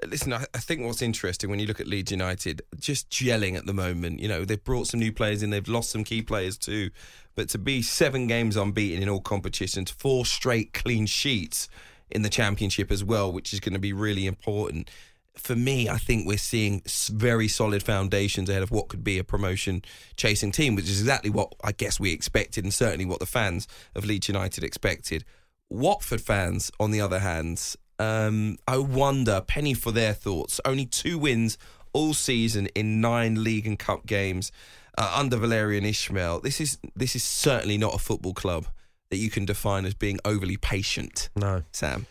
[0.05, 3.73] Listen, I, think what's interesting when you look at Leeds United, just gelling at the
[3.73, 4.19] moment.
[4.19, 6.91] You know, they've brought some new players in, they've lost some key players too.
[7.36, 11.67] But to be seven games unbeaten in all competitions, four straight clean sheets
[12.12, 14.89] in the championship as well, which is going to be really important.
[15.35, 19.23] For me, I think we're seeing very solid foundations ahead of what could be a
[19.23, 19.81] promotion
[20.17, 23.67] chasing team, which is exactly what I guess we expected and certainly what the fans
[23.95, 25.23] of Leeds United expected.
[25.69, 30.59] Watford fans, on the other hand, um, I wonder, penny for their thoughts.
[30.65, 31.57] Only two wins
[31.93, 34.51] all season in nine league and cup games
[34.97, 36.41] uh, under Valérien Ismaël.
[36.41, 38.67] This is this is certainly not a football club
[39.09, 41.29] that you can define as being overly patient.
[41.35, 41.63] No.
[41.71, 42.07] Sam,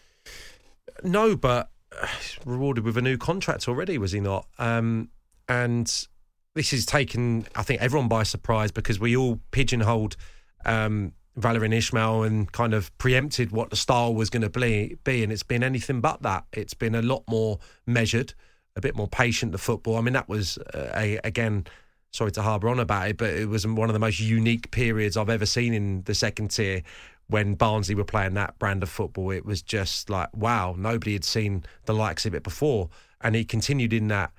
[1.03, 1.71] No, but
[2.45, 4.47] rewarded with a new contract already, was he not?
[4.59, 5.11] Um,
[5.49, 6.07] and
[6.55, 10.17] this has taken, I think, everyone by surprise because we all pigeonholed
[10.65, 15.23] um, Valérien Ismaël and kind of preempted what the style was going to be, be,
[15.23, 16.45] and it's been anything but that.
[16.53, 18.35] It's been a lot more measured,
[18.77, 19.53] a bit more patient.
[19.53, 19.97] The football.
[19.97, 21.67] I mean, that was uh, a, again.
[22.13, 25.17] Sorry to harbour on about it, but it was one of the most unique periods
[25.17, 26.83] I've ever seen in the second tier
[27.31, 29.31] when Barnsley were playing that brand of football.
[29.31, 32.91] It was just like wow, nobody had seen the likes of it before,
[33.21, 34.33] and he continued in that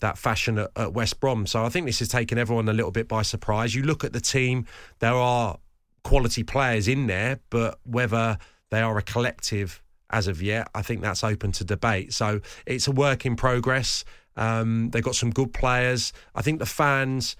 [0.00, 1.46] that fashion at, at West Brom.
[1.46, 3.74] So I think this has taken everyone a little bit by surprise.
[3.74, 4.66] You look at the team;
[4.98, 5.58] there are
[6.04, 8.38] quality players in there, but whether
[8.70, 12.14] they are a collective as of yet, I think that's open to debate.
[12.14, 14.04] So it's a work in progress.
[14.36, 16.12] Um, they've got some good players.
[16.34, 17.36] I think the fans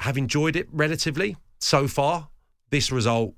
[0.00, 2.28] have enjoyed it relatively so far.
[2.70, 3.34] This result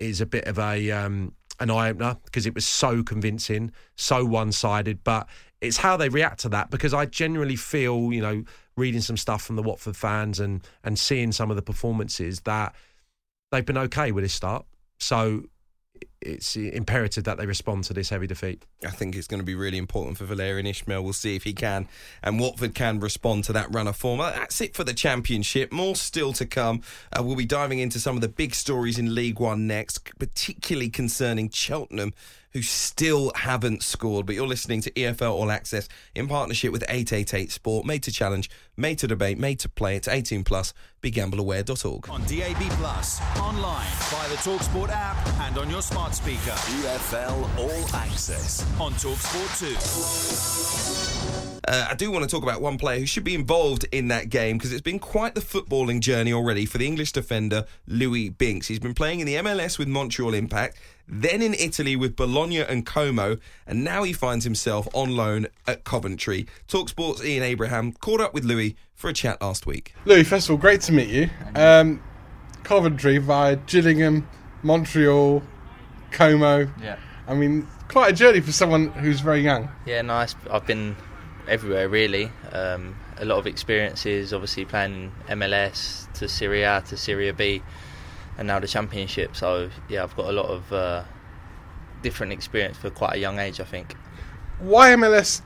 [0.00, 4.24] is a bit of a um, an eye opener because it was so convincing, so
[4.24, 5.02] one sided.
[5.04, 5.28] But
[5.60, 8.44] it's how they react to that because I genuinely feel, you know,
[8.76, 12.74] reading some stuff from the Watford fans and and seeing some of the performances that
[13.50, 14.64] they've been okay with this start.
[14.98, 15.44] So
[16.20, 18.64] it's imperative that they respond to this heavy defeat.
[18.84, 21.02] I think it's going to be really important for Valérien Ismaël.
[21.02, 21.88] We'll see if he can
[22.22, 24.20] and Watford can respond to that run of form.
[24.20, 25.72] Uh, That's it for the Championship.
[25.72, 26.82] More still to come.
[27.12, 30.90] Uh, we'll be diving into some of the big stories in League One next, particularly
[30.90, 32.12] concerning Cheltenham,
[32.52, 34.26] who still haven't scored.
[34.26, 38.50] But you're listening to EFL All Access in partnership with 888 Sport, made to challenge,
[38.76, 39.96] made to debate, made to play.
[39.96, 40.72] It's 18 plus.
[41.02, 42.08] BeGambleAware.org.
[42.10, 46.50] On DAB Plus, online, via the Talksport app, and on your smart speaker.
[46.50, 48.66] EFL All Access.
[48.80, 49.60] On Talksport
[51.54, 51.58] 2.
[51.68, 54.30] Uh, I do want to talk about one player who should be involved in that
[54.30, 58.66] game because it's been quite the footballing journey already for the English defender Luis Binks.
[58.66, 60.78] He's been playing in the MLS with Montreal Impact,
[61.08, 65.84] then in Italy with Bologna and Como, and now he finds himself on loan at
[65.84, 66.46] Coventry.
[66.68, 69.94] Talksport's Ian Abraham caught up with Luis for a chat last week.
[70.04, 71.30] Luis, first of all, great to meet you.
[71.54, 72.02] Um,
[72.64, 74.28] Coventry via Gillingham,
[74.62, 75.42] Montreal,
[76.10, 76.70] Como.
[76.82, 76.98] Yeah.
[77.26, 79.68] I mean, quite a journey for someone who's very young.
[79.86, 80.34] Yeah, nice.
[80.50, 80.96] I've been
[81.48, 82.30] everywhere really.
[82.52, 87.62] Um, a lot of experiences, obviously playing MLS to Serie A to Serie B,
[88.38, 89.36] and now the Championship.
[89.36, 91.04] So yeah, I've got a lot of uh,
[92.02, 93.60] different experience for quite a young age.
[93.60, 93.94] I think.
[94.60, 95.42] Why MLS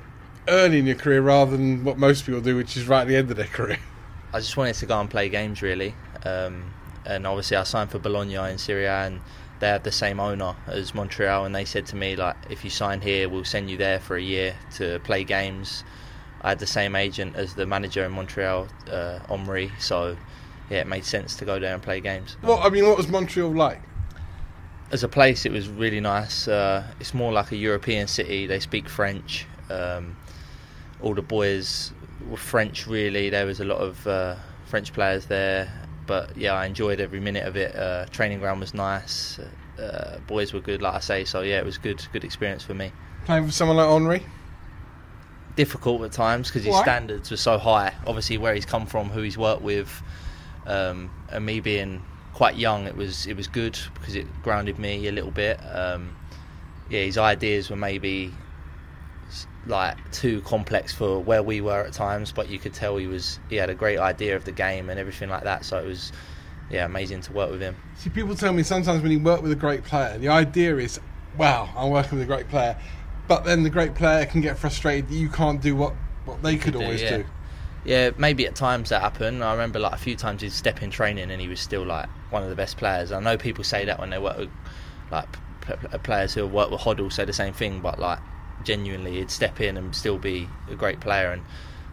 [0.48, 3.16] early in your career rather than what most people do, which is right at the
[3.16, 3.78] end of their career?
[4.34, 6.72] I just wanted to go and play games really, um,
[7.04, 9.20] and obviously I signed for Bologna in Serie A, and
[9.60, 12.70] they have the same owner as Montreal, and they said to me like, if you
[12.70, 15.84] sign here, we'll send you there for a year to play games.
[16.40, 20.16] I had the same agent as the manager in Montreal, uh, Omri, so
[20.70, 22.36] yeah, it made sense to go there and play games.
[22.40, 23.80] What I mean, what was Montreal like?
[24.90, 26.48] As a place, it was really nice.
[26.48, 28.46] Uh, it's more like a European city.
[28.46, 29.46] They speak French.
[29.70, 30.16] Um,
[31.00, 31.92] all the boys
[32.28, 33.30] were French, really.
[33.30, 35.72] There was a lot of uh, French players there.
[36.06, 37.74] But yeah, I enjoyed every minute of it.
[37.74, 39.38] Uh, training ground was nice.
[39.78, 41.24] Uh, boys were good, like I say.
[41.24, 42.92] So yeah, it was good, good experience for me.
[43.24, 44.22] Playing with someone like Henry?
[45.56, 46.82] Difficult at times because his Why?
[46.82, 47.94] standards were so high.
[48.06, 50.02] Obviously, where he's come from, who he's worked with,
[50.66, 52.02] um, and me being
[52.34, 55.58] quite young, it was it was good because it grounded me a little bit.
[55.58, 56.16] Um,
[56.88, 58.32] yeah, his ideas were maybe
[59.66, 63.38] like too complex for where we were at times, but you could tell he was
[63.48, 65.64] he had a great idea of the game and everything like that.
[65.64, 66.12] So it was
[66.70, 67.76] yeah amazing to work with him.
[67.96, 71.00] See, people tell me sometimes when you work with a great player, the idea is,
[71.36, 72.76] wow, I'm working with a great player.
[73.28, 75.94] But then the great player can get frustrated that you can't do what,
[76.24, 77.18] what they could do, always yeah.
[77.18, 77.24] do.
[77.84, 79.42] Yeah, maybe at times that happened.
[79.42, 82.08] I remember like a few times he'd step in training and he was still like
[82.30, 83.10] one of the best players.
[83.10, 84.50] I know people say that when they work with
[85.10, 85.28] like
[86.02, 88.20] players who work with Hoddle say the same thing, but like
[88.64, 91.32] genuinely he'd step in and still be a great player.
[91.32, 91.42] And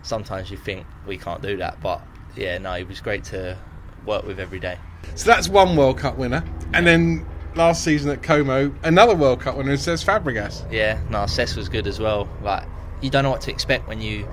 [0.04, 2.02] sometimes you think we can't do that, but
[2.36, 3.58] yeah, no, he was great to
[4.06, 4.78] work with every day.
[5.16, 6.44] So that's one World Cup winner.
[6.74, 7.26] And then
[7.56, 10.72] last season at Como, another World Cup winner, Cesc Fabregas.
[10.72, 12.30] Yeah, no, Cesc was good as well.
[12.44, 12.68] Like
[13.02, 14.28] you don't know what to expect when you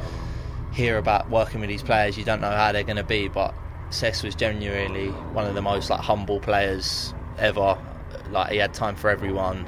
[0.76, 2.18] hear about working with these players.
[2.18, 3.54] You don't know how they're going to be, but
[3.88, 7.78] Cesc was genuinely one of the most like humble players ever.
[8.30, 9.66] Like he had time for everyone.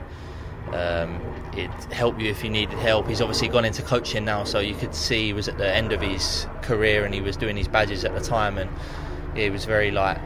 [0.75, 1.19] Um,
[1.57, 3.09] it'd help you if you needed help.
[3.09, 5.93] He's obviously gone into coaching now, so you could see he was at the end
[5.93, 8.71] of his career and he was doing his badges at the time, and
[9.35, 10.19] he was very like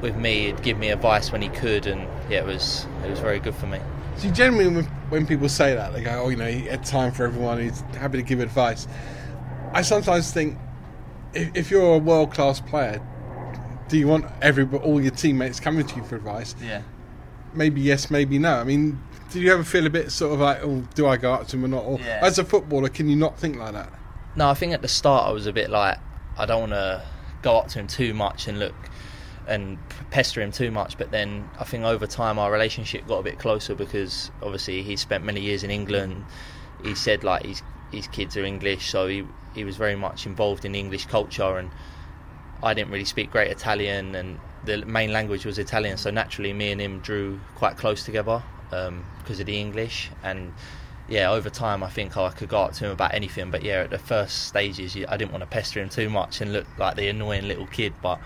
[0.00, 0.46] with me.
[0.46, 3.56] He'd give me advice when he could, and yeah, it was it was very good
[3.56, 3.80] for me.
[4.18, 7.24] So generally, when people say that, they go, "Oh, you know, he had time for
[7.24, 7.60] everyone.
[7.60, 8.86] He's happy to give advice."
[9.72, 10.58] I sometimes think,
[11.34, 13.00] if, if you're a world class player,
[13.88, 16.54] do you want every all your teammates coming to you for advice?
[16.62, 16.82] Yeah.
[17.54, 18.54] Maybe yes, maybe no.
[18.56, 19.00] I mean,
[19.32, 21.56] do you ever feel a bit sort of like, "Oh, do I go up to
[21.56, 22.20] him or not?" Or Yeah.
[22.22, 23.90] as a footballer, can you not think like that?
[24.36, 25.98] No, I think at the start I was a bit like
[26.36, 27.02] I don't want to
[27.42, 28.74] go up to him too much and look
[29.46, 29.78] and
[30.10, 30.98] pester him too much.
[30.98, 34.96] But then I think over time our relationship got a bit closer because obviously he
[34.96, 36.24] spent many years in England.
[36.84, 39.24] He said like his his kids are English, so he
[39.54, 41.70] he was very much involved in English culture and
[42.62, 46.70] I didn't really speak great Italian and the main language was Italian, so naturally me
[46.72, 50.52] and him drew quite close together um, because of the English and
[51.08, 53.50] yeah, over time I think I could go up to him about anything.
[53.50, 56.52] But yeah, at the first stages, I didn't want to pester him too much and
[56.52, 57.94] look like the annoying little kid.
[58.02, 58.20] But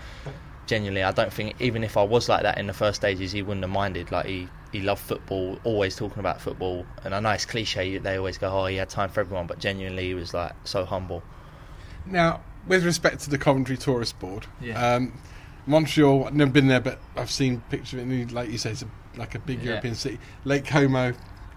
[0.67, 3.41] genuinely, I don't think even if I was like that in the first stages, he
[3.41, 4.11] wouldn't have minded.
[4.11, 6.85] Like he he loved football, always talking about football.
[7.05, 9.59] And I know it's cliche; they always go, "Oh, he had time for everyone," but
[9.59, 11.23] genuinely, he was like so humble.
[12.05, 14.95] Now, with respect to the Coventry Tourist Board, Yeah.
[14.95, 15.13] um,
[15.65, 18.11] Montreal, I've never been there, but I've seen pictures of it.
[18.11, 19.69] And like you say, it's a, like a big Yeah.
[19.71, 20.19] European city.
[20.43, 21.13] Lake Como,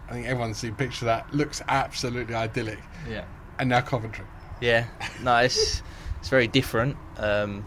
[0.09, 1.35] I think everyone's seen pictures of that.
[1.35, 2.79] Looks absolutely idyllic.
[3.11, 3.25] Yeah.
[3.59, 4.25] And now Coventry.
[4.61, 4.85] Yeah,
[5.23, 5.83] no, it's
[6.21, 7.65] it's very different, um,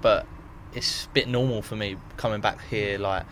[0.00, 0.26] but
[0.72, 2.98] it's a bit normal for me coming back here.
[2.98, 3.24] Like,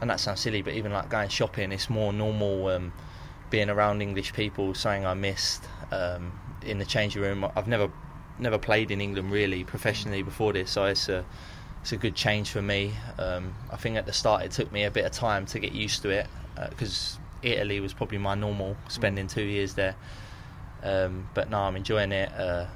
[0.00, 2.92] and that sounds silly, but even like going shopping, it's more normal um,
[3.50, 4.74] being around English people.
[4.74, 6.32] saying I missed um,
[6.62, 7.46] in the changing room.
[7.56, 7.90] I've never
[8.38, 11.24] never played in England really professionally before this, so it's a
[11.80, 12.92] it's a good change for me.
[13.18, 15.72] Um, I think at the start it took me a bit of time to get
[15.72, 16.26] used to it
[16.70, 19.94] because Italy was probably my normal, spending two years there.
[20.82, 22.32] Um, but now I'm enjoying it.
[22.32, 22.66] Uh,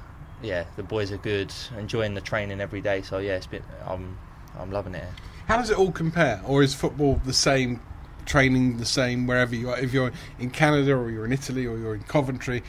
[0.41, 1.53] yeah, the boys are good.
[1.77, 3.01] Enjoying the training every day.
[3.01, 4.17] So yeah, it's been I'm
[4.57, 5.05] I'm loving it.
[5.51, 6.41] How does it all compare?
[6.47, 7.81] Or is football the same,
[8.25, 9.77] training the same wherever you are?
[9.77, 12.63] If you're in Canada or you're in Italy or you're in Coventry,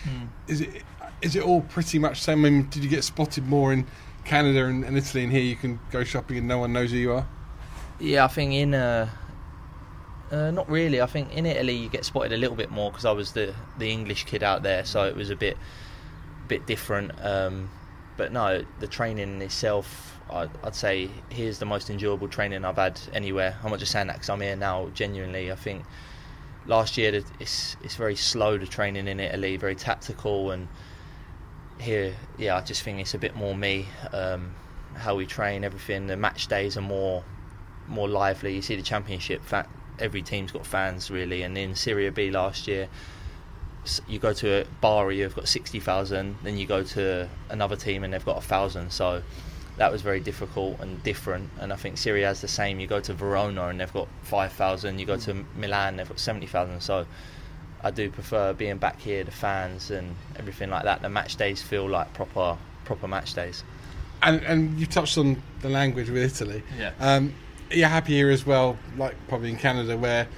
[0.48, 0.82] is it
[1.22, 2.44] is it all pretty much the same?
[2.44, 3.86] I mean, did you get spotted more in
[4.24, 6.96] Canada and, and Italy, and here you can go shopping and no one knows who
[6.96, 7.28] you are?
[8.00, 9.08] Yeah, I think in uh,
[10.32, 11.00] uh, not really.
[11.00, 13.54] I think in Italy you get spotted a little bit more because I was the
[13.78, 15.56] the English kid out there, so it was a bit
[16.48, 17.12] bit different.
[17.22, 17.70] Um,
[18.16, 23.01] but no, the training itself, I'd, I'd say here's the most enjoyable training I've had
[23.12, 23.57] anywhere.
[23.62, 24.88] I'm not just saying that because I'm here now.
[24.94, 25.85] Genuinely, I think
[26.66, 30.68] last year it's it's very slow the training in Italy, very tactical, and
[31.81, 33.87] here, yeah, I just think it's a bit more me.
[34.12, 34.55] Um,
[34.94, 36.07] how we train, everything.
[36.07, 37.25] The match days are more
[37.88, 38.55] more lively.
[38.55, 39.42] You see the championship,
[39.98, 42.88] every team's got fans really, and in Serie B last year,
[44.08, 48.04] you go to a Bari, you've got sixty thousand, then you go to another team
[48.04, 48.90] and they've got a thousand.
[48.92, 49.22] So
[49.78, 51.50] that was very difficult and different.
[51.60, 52.78] And I think Serie A is the same.
[52.78, 54.98] You go to Verona and they've got five thousand.
[54.98, 56.80] You go to Milan, they've got seventy thousand.
[56.80, 57.06] So
[57.82, 61.02] I do prefer being back here, the fans and everything like that.
[61.02, 63.64] The match days feel like proper proper match days.
[64.22, 66.62] And and you touched on the language with Italy.
[66.78, 66.92] Yeah.
[67.00, 67.34] Um,
[67.70, 70.28] you're happy here as well, like probably in Canada where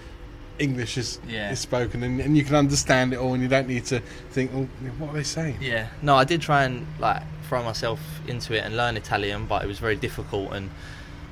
[0.59, 1.51] English is Yeah.
[1.51, 4.51] is spoken and, and you can understand it all and you don't need to think,
[4.55, 5.59] oh, what are they saying?
[5.61, 5.89] Yeah.
[6.03, 9.67] No, I did try and like throw myself into it and learn Italian, but it
[9.67, 10.53] was very difficult.
[10.53, 10.71] And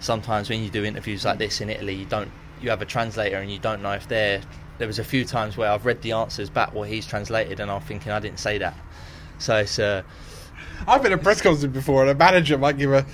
[0.00, 2.30] sometimes when you do interviews like this in Italy, you don't
[2.60, 4.40] you have a translator and you don't know if they're.
[4.78, 7.70] There was a few times where I've read the answers back what he's translated, and
[7.70, 8.74] I'm thinking I didn't say that.
[9.38, 10.02] So it's uh,
[10.88, 13.06] I've been at a press conference before and a manager might give a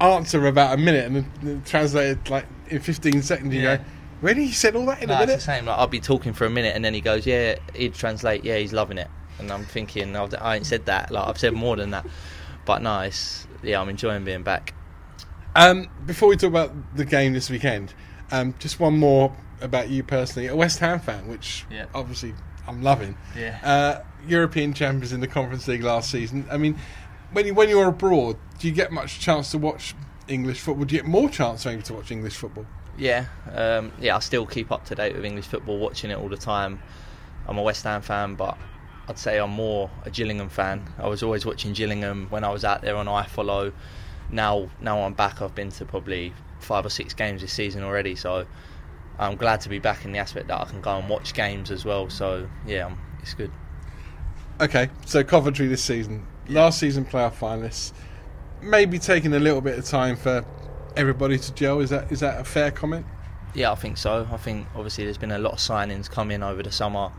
[0.00, 1.06] answer about a minute
[1.42, 3.54] and translated like in 15 seconds.
[3.54, 3.76] You Yeah.
[3.76, 3.84] go,
[4.22, 4.46] really?
[4.46, 5.42] He said all that in no, a it's the minute?
[5.42, 5.66] same.
[5.66, 8.44] Like I'll be talking for a minute, and then he goes, "Yeah, he'd translate.
[8.44, 11.10] Yeah, he's loving it." And I'm thinking, I've- I ain't said that.
[11.10, 12.06] Like I've said more than that.
[12.64, 14.72] But no, it's yeah, I'm enjoying being back.
[15.54, 17.92] Um, before we talk about the game this weekend,
[18.30, 20.48] um, just one more about you personally.
[20.48, 21.86] A West Ham fan, which Yeah.
[21.94, 22.34] obviously
[22.66, 23.16] I'm loving.
[23.36, 23.58] Yeah.
[23.62, 26.46] Uh, European champions in the Conference League last season.
[26.50, 26.78] I mean,
[27.32, 29.94] when you, when you're abroad, do you get much chance to watch
[30.28, 30.84] English football?
[30.84, 32.66] Do you get more chance maybe to watch English football?
[32.98, 34.16] Yeah, um, yeah.
[34.16, 36.80] I still keep up to date with English football, watching it all the time.
[37.48, 38.56] I'm a West Ham fan, but
[39.08, 40.86] I'd say I'm more a Gillingham fan.
[40.98, 43.72] I was always watching Gillingham when I was out there on iFollow.
[44.30, 45.42] Now, now I'm back.
[45.42, 48.46] I've been to probably five or six games this season already, so
[49.18, 51.70] I'm glad to be back in the aspect that I can go and watch games
[51.70, 52.08] as well.
[52.08, 53.50] So yeah, it's good.
[54.60, 57.92] Okay, so Coventry this season, last season playoff finalists,
[58.60, 60.44] maybe taking a little bit of time for
[60.96, 61.80] everybody to gel.
[61.80, 63.06] Is that is that a fair comment?
[63.54, 64.26] Yeah, I think so.
[64.32, 67.12] I think obviously there's been a lot of signings coming over the summer,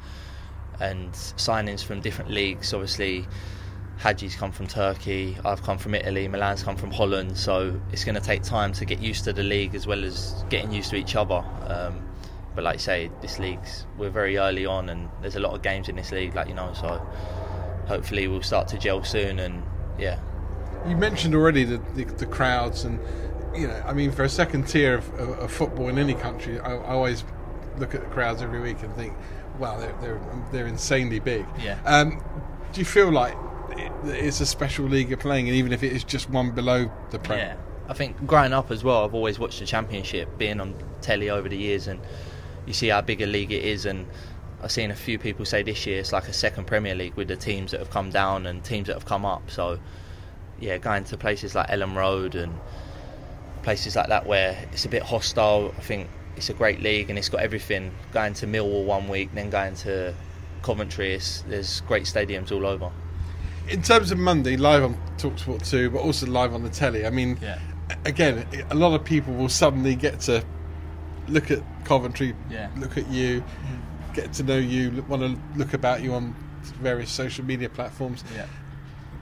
[0.80, 2.74] and signings from different leagues.
[2.74, 3.28] Obviously,
[3.98, 7.38] Haji's come from Turkey, I've come from Italy, Milan's come from Holland.
[7.38, 10.44] So it's going to take time to get used to the league as well as
[10.50, 11.44] getting used to each other.
[11.68, 12.02] Um,
[12.56, 15.62] but like I say, this league's we're very early on, and there's a lot of
[15.62, 16.72] games in this league, like you know.
[16.74, 17.02] So
[17.88, 19.64] hopefully we'll start to gel soon, and
[19.98, 20.20] yeah.
[20.88, 23.00] You mentioned already the, the, the crowds, and
[23.56, 26.60] you know, I mean, for a second tier of, of, of football in any country,
[26.60, 27.24] I, I, always
[27.78, 29.14] look at the crowds every week and think,
[29.60, 31.46] wow, they're they're, they're insanely big.
[31.62, 31.78] Yeah.
[31.86, 32.24] Um,
[32.72, 33.36] do you feel like
[34.06, 37.20] it's a special league you're playing, and even if it is just one below the
[37.20, 37.40] Prem?
[37.40, 37.56] Yeah.
[37.88, 41.50] I think growing up as well, I've always watched the Championship, being on telly over
[41.50, 42.00] the years, and
[42.66, 43.86] you see how big a league it is.
[43.86, 44.08] And
[44.62, 47.28] I've seen a few people say this year it's like a second Premier League with
[47.28, 49.52] the teams that have come down and teams that have come up.
[49.52, 49.80] So,
[50.60, 52.54] yeah, going to places like Elland Road and
[53.64, 57.18] places like that where it's a bit hostile, I think it's a great league and
[57.18, 57.92] it's got everything.
[58.12, 60.14] Going to Millwall one week, then going to
[60.62, 62.92] Coventry, there's great stadiums all over.
[63.70, 67.10] In terms of Monday, live on Talksport 2, but also live on the telly, I
[67.10, 67.60] mean, yeah.
[68.06, 70.44] again, a lot of people will suddenly get to
[71.28, 72.70] look at Coventry, yeah.
[72.78, 74.14] look at you, mm.
[74.14, 76.36] get to know you, want to look about you on
[76.82, 78.24] various social media platforms.
[78.36, 78.46] Yeah.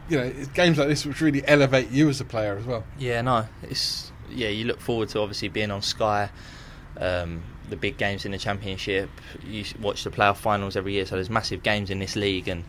[0.09, 2.83] You know, it's games like this which really elevate you as a player as well.
[2.97, 4.49] Yeah, no, it's yeah.
[4.49, 6.29] You look forward to obviously being on Sky,
[6.97, 9.09] um, the big games in the Championship.
[9.45, 12.63] You watch the playoff finals every year, so there's massive games in this league, and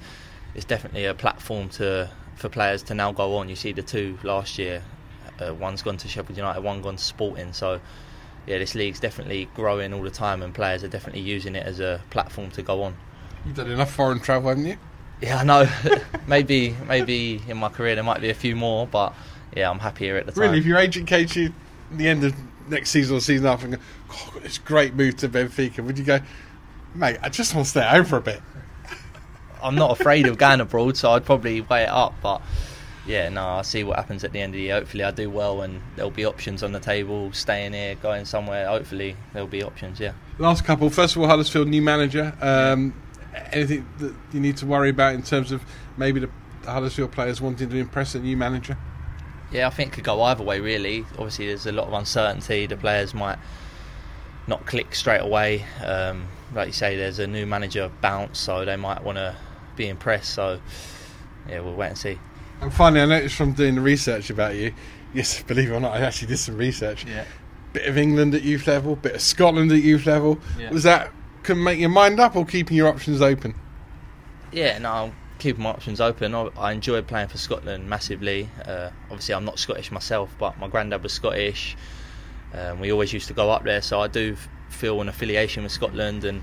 [0.55, 3.49] it's definitely a platform to for players to now go on.
[3.49, 4.83] You see the two last year.
[5.41, 7.53] Uh, one's gone to Sheffield United, one gone to Sporting.
[7.53, 7.81] So
[8.47, 11.81] yeah, this league's definitely growing all the time, and players are definitely using it as
[11.81, 12.97] a platform to go on.
[13.47, 14.77] You've done enough foreign travel, haven't you?
[15.21, 15.69] Yeah, I know.
[16.27, 19.15] maybe, maybe in my career there might be a few more, but
[19.57, 20.43] yeah, I'm happy here at the time.
[20.43, 21.55] Really, if your agent came to you
[21.93, 22.35] the end of
[22.69, 26.05] next season or season after and go, oh, got great move to Benfica, would you
[26.05, 26.21] go,
[26.95, 28.41] mate, I just want to stay home for a bit?
[29.63, 32.43] I'm not afraid of going abroad, so I'd probably weigh it up, but
[33.07, 34.75] yeah, no, I'll see what happens at the end of the year.
[34.75, 37.33] Hopefully, I do well, and there'll be options on the table.
[37.33, 38.69] Staying here, going somewhere.
[38.69, 39.99] Hopefully, there'll be options.
[39.99, 40.13] Yeah.
[40.39, 40.89] Last couple.
[40.89, 42.33] First of all, Huddersfield new manager.
[42.41, 42.95] Um,
[43.51, 45.63] anything that you need to worry about in terms of
[45.97, 46.31] maybe the
[46.65, 48.77] Huddersfield players wanting to impress a new manager?
[49.53, 50.61] Yeah, I think it could go either way.
[50.61, 52.67] Really, obviously, there's a lot of uncertainty.
[52.67, 53.39] The players might
[54.47, 55.65] not click straight away.
[55.85, 59.37] Um, like you say, there's a new manager bounce, so they might want to
[59.77, 60.35] be impressed.
[60.35, 60.61] So,
[61.49, 62.19] yeah, we'll wait and see.
[62.61, 64.73] And finally, I noticed from doing the research about you,
[65.15, 67.05] yes, believe it or not, I actually did some research.
[67.05, 67.25] Yeah.
[67.73, 70.39] Bit of England at youth level, bit of Scotland at youth level.
[70.59, 70.71] Yeah.
[70.71, 71.11] Was that
[71.43, 73.55] can make your mind up or keeping your options open?
[74.53, 75.13] Yeah, no, I'm
[75.43, 76.35] keeping my options open.
[76.35, 78.49] I, I enjoyed playing for Scotland massively.
[78.65, 81.77] Uh, obviously, I'm not Scottish myself, but my granddad was Scottish.
[82.55, 84.37] Um, we always used to go up there, so I do
[84.69, 86.25] feel an affiliation with Scotland.
[86.25, 86.43] And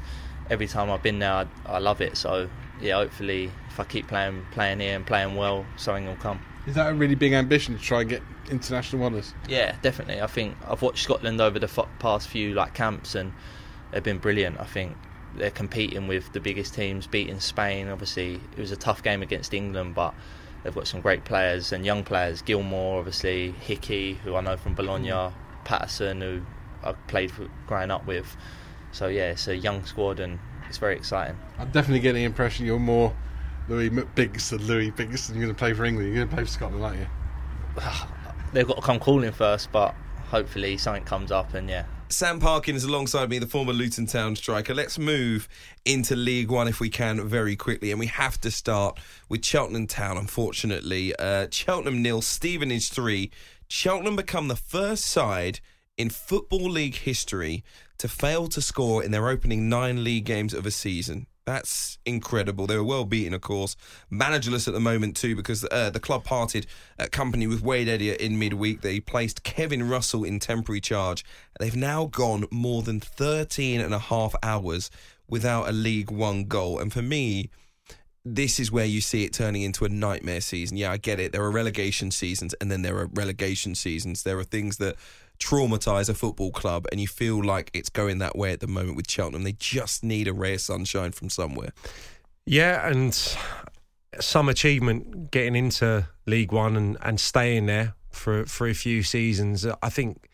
[0.50, 2.18] every time I've been there, I, I love it.
[2.18, 2.50] So
[2.82, 6.41] yeah, hopefully, if I keep playing playing here and playing well, something will come.
[6.68, 8.22] Is that a really big ambition to try and get
[8.52, 9.34] international honours?
[9.47, 10.22] Yeah, definitely.
[10.22, 13.32] I think I've watched Scotland over the f- past few like camps, and
[13.91, 14.60] they've been brilliant.
[14.60, 14.97] I think
[15.36, 17.88] they're competing with the biggest teams, beating Spain.
[17.88, 20.14] Obviously, it was a tough game against England, but
[20.64, 22.42] they've got some great players and young players.
[22.42, 25.34] Gilmour, obviously, Hickey, who I know from Bologna.
[25.70, 26.42] Patterson, who
[26.84, 28.36] I've played for, growing up with.
[28.92, 31.38] So yeah, it's a young squad, and it's very exciting.
[31.60, 33.16] I'm definitely getting the impression you're more
[33.68, 36.08] Luis Binks than Luis Binks, and you're going to play for England.
[36.08, 37.08] You're going to play for Scotland, aren't you?
[38.54, 39.94] They've got to come calling first, but
[40.30, 41.86] hopefully something comes up, and yeah.
[42.12, 44.74] Sam Parkin is alongside me, the former Luton Town striker.
[44.74, 45.47] Let's move
[45.86, 47.91] into League One if we can very quickly.
[47.91, 48.99] And we have to start
[49.30, 51.16] with Cheltenham Town, unfortunately.
[51.18, 53.30] Uh, Cheltenham nil, Stevenage three.
[53.68, 55.60] Cheltenham become the first side
[55.99, 57.64] in Football League history
[57.99, 61.28] to fail to score in their opening nine league games of a season.
[61.50, 62.68] That's incredible.
[62.68, 63.76] They were well beaten, of course.
[64.12, 66.68] Managerless at the moment, too, because uh, the club parted
[67.12, 68.82] company with Wade Elliott in midweek.
[68.82, 71.26] They placed Kevin Russell in temporary charge.
[71.60, 74.91] They've now gone more than 13 and a half hours
[75.28, 76.78] without a League One goal.
[76.78, 77.50] And for me,
[78.24, 80.78] this is where you see it turning into a nightmare season.
[80.78, 81.32] Yeah, I get it.
[81.32, 84.22] There are relegation seasons and then there are relegation seasons.
[84.22, 84.97] There are things that
[85.40, 88.96] traumatize a football club, and you feel like it's going that way at the moment
[88.96, 89.44] with Cheltenham.
[89.44, 91.72] They just need a ray of sunshine from somewhere.
[92.46, 93.14] Yeah, and
[94.20, 99.66] some achievement getting into League One and, and staying there for for a few seasons.
[99.82, 100.28] I think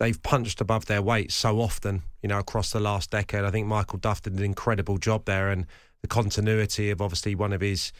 [0.00, 3.44] they've punched above their weight so often, you know, across the last decade.
[3.44, 5.66] I think Michael Duff did an incredible job there, and
[6.02, 7.92] the continuity of obviously one of his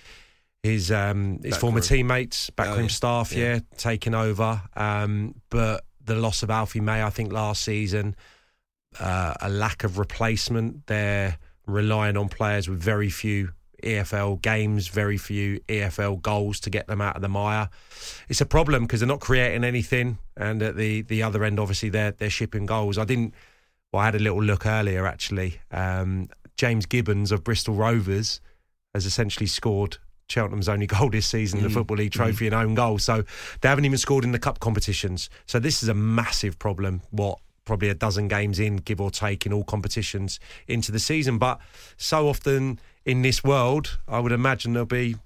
[0.63, 2.89] his um, his former teammates, backroom yeah.
[2.89, 3.55] staff, Yeah.
[3.55, 4.63] yeah, taking over.
[4.75, 8.17] Um, but the loss of Alfie May, I think, last season,
[8.99, 10.87] uh, a lack of replacement.
[10.87, 13.51] They're relying on players with very few
[13.83, 17.69] EFL games, very few EFL goals to get them out of the mire.
[18.29, 21.91] It's a problem because they're not creating anything, and at the the other end, obviously,
[21.91, 22.99] they're they're shipping goals.
[22.99, 23.35] I didn't.
[23.93, 25.61] Well, I had a little look earlier actually.
[25.71, 28.41] Um, James Gibbons of Bristol Rovers
[28.93, 29.99] has essentially scored
[30.29, 31.75] Cheltenham's only goal this season, in the mm.
[31.75, 32.49] Football League Trophy mm.
[32.49, 32.99] and own goal.
[32.99, 33.25] So
[33.61, 35.31] they haven't even scored in the cup competitions.
[35.47, 37.03] So this is a massive problem.
[37.11, 41.39] What probably a dozen games in, give or take, in all competitions into the season.
[41.39, 41.61] But
[41.97, 45.17] so often in this world, I would imagine there'll be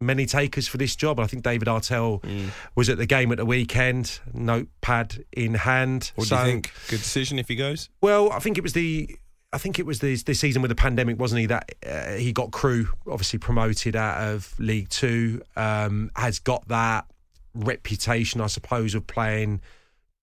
[0.00, 1.20] many takers for this job.
[1.20, 2.50] I think David Artell mm.
[2.74, 6.12] was at the game at the weekend, notepad in hand.
[6.16, 6.72] What So- do you think?
[6.88, 7.88] Good decision if he goes.
[8.00, 9.16] well, I think it was the.
[9.52, 11.46] I think it was this, season with the pandemic, wasn't he?
[11.46, 17.06] That uh, he got Crewe obviously promoted out of League Two, um, has got that
[17.54, 19.60] reputation, I suppose, of playing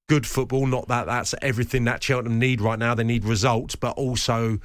[0.08, 0.66] good football.
[0.66, 2.96] Not that that's everything that Cheltenham need right now.
[2.96, 4.60] They need results, but also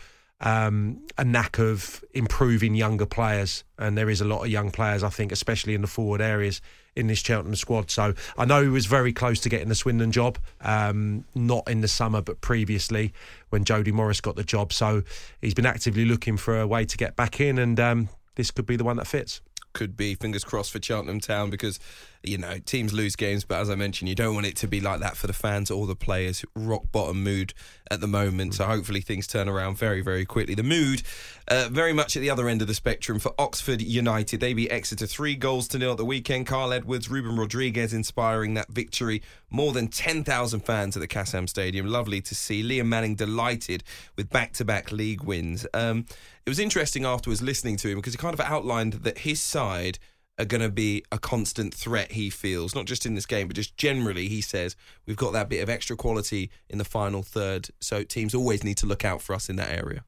[0.44, 3.64] um, a knack of improving younger players.
[3.78, 6.60] And there is a lot of young players, I think, especially in the forward areas
[6.94, 7.90] in this Cheltenham squad.
[7.90, 11.80] So I know he was very close to getting the Swindon job, um, not in
[11.80, 13.12] the summer, but previously
[13.48, 14.72] when Jody Morris got the job.
[14.72, 15.02] So
[15.40, 18.66] he's been actively looking for a way to get back in, and um, this could
[18.66, 19.40] be the one that fits.
[19.72, 21.80] Could be fingers crossed for Cheltenham Town because
[22.26, 24.80] you know teams lose games, but as I mentioned, you don't want it to be
[24.80, 26.44] like that for the fans or the players.
[26.54, 27.54] Rock bottom mood
[27.90, 30.54] at the moment, so hopefully things turn around very very quickly.
[30.54, 31.02] The mood
[31.48, 34.40] uh, very much at the other end of the spectrum for Oxford United.
[34.40, 36.46] They beat Exeter three goals to nil at the weekend.
[36.46, 39.22] Carl Edwards, Ruben Rodrigues inspiring that victory.
[39.50, 41.86] More than ten thousand fans at the Kassam Stadium.
[41.86, 42.62] Lovely to see.
[42.62, 43.84] Liam Manning delighted
[44.16, 45.66] with back to back league wins.
[45.74, 46.06] Um,
[46.44, 49.98] it was interesting afterwards listening to him because he kind of outlined that his side
[50.38, 53.56] are going to be a constant threat, he feels, not just in this game, but
[53.56, 54.74] just generally, he says,
[55.06, 57.68] we've got that bit of extra quality in the final third.
[57.80, 60.04] So teams always need to look out for us in that area.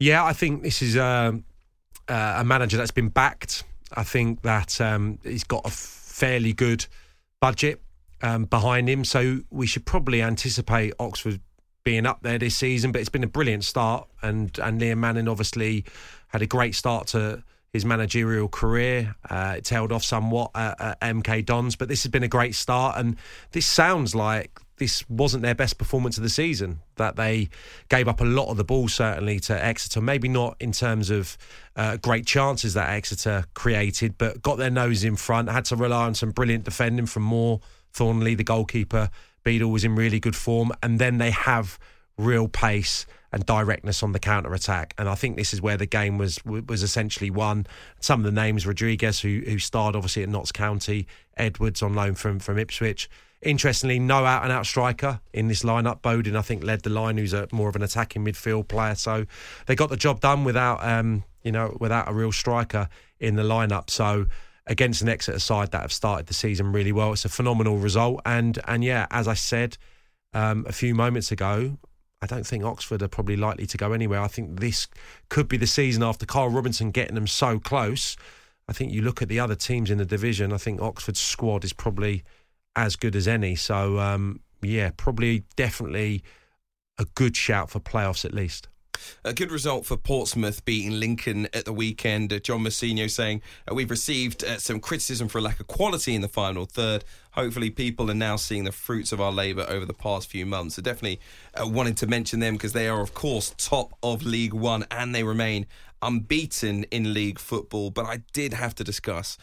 [0.00, 1.44] Yeah, I think this is um,
[2.08, 3.64] uh, a manager that's been backed.
[3.94, 6.86] I think that um, he's got a fairly good
[7.40, 7.80] budget
[8.22, 11.40] um, behind him, so we should probably anticipate Oxford
[11.84, 12.92] being up there this season.
[12.92, 15.84] But it's been a brilliant start, and and Liam Manning obviously
[16.28, 17.42] had a great start to
[17.72, 19.14] his managerial career.
[19.28, 22.54] Uh, it tailed off somewhat at, at MK Dons, but this has been a great
[22.54, 23.16] start, and
[23.52, 26.80] this sounds like this wasn't their best performance of the season.
[26.96, 27.50] That they
[27.88, 30.00] gave up a lot of the ball, certainly to Exeter.
[30.00, 31.38] Maybe not in terms of
[31.76, 35.48] uh, great chances that Exeter created, but got their nose in front.
[35.48, 37.60] Had to rely on some brilliant defending from Moore,
[37.94, 39.10] Thorniley, the goalkeeper.
[39.44, 41.78] Beadle was in really good form, and then they have
[42.18, 44.94] real pace and directness on the counter attack.
[44.98, 47.66] And I think this is where the game was was essentially won.
[48.00, 51.06] Some of the names Rodrigues, who who starred obviously at Notts County,
[51.36, 53.08] Edwards on loan from from Ipswich.
[53.42, 56.02] Interestingly, no out and out striker in this lineup.
[56.02, 58.94] Bowden, I think, led the line, who's a more of an attacking midfield player.
[58.94, 59.24] So
[59.64, 63.42] they got the job done without um, you know, without a real striker in the
[63.42, 63.88] lineup.
[63.88, 64.26] So
[64.66, 68.20] against an Exeter side that have started the season really well, it's a phenomenal result.
[68.26, 69.78] And and yeah, as I said
[70.34, 71.78] um, a few moments ago,
[72.22, 74.20] I don't think Oxford are probably likely to go anywhere.
[74.20, 74.88] I think this
[75.30, 78.16] could be the season after Carl Robinson getting them so close.
[78.68, 80.52] I think you look at the other teams in the division.
[80.52, 82.22] I think Oxford's squad is probably
[82.76, 83.56] as good as any.
[83.56, 86.22] So um, yeah, probably definitely
[86.98, 88.68] a good shout for playoffs at least.
[89.24, 92.32] A good result for Portsmouth beating Lincoln at the weekend.
[92.32, 96.14] Uh, John Mousinho saying uh, we've received uh, some criticism for a lack of quality
[96.14, 97.04] in the final third.
[97.32, 100.76] Hopefully, people are now seeing the fruits of our labour over the past few months.
[100.76, 101.20] So, definitely
[101.54, 105.14] uh, wanted to mention them because they are, of course, top of League One and
[105.14, 105.66] they remain
[106.02, 107.90] unbeaten in league football.
[107.90, 109.38] But I did have to discuss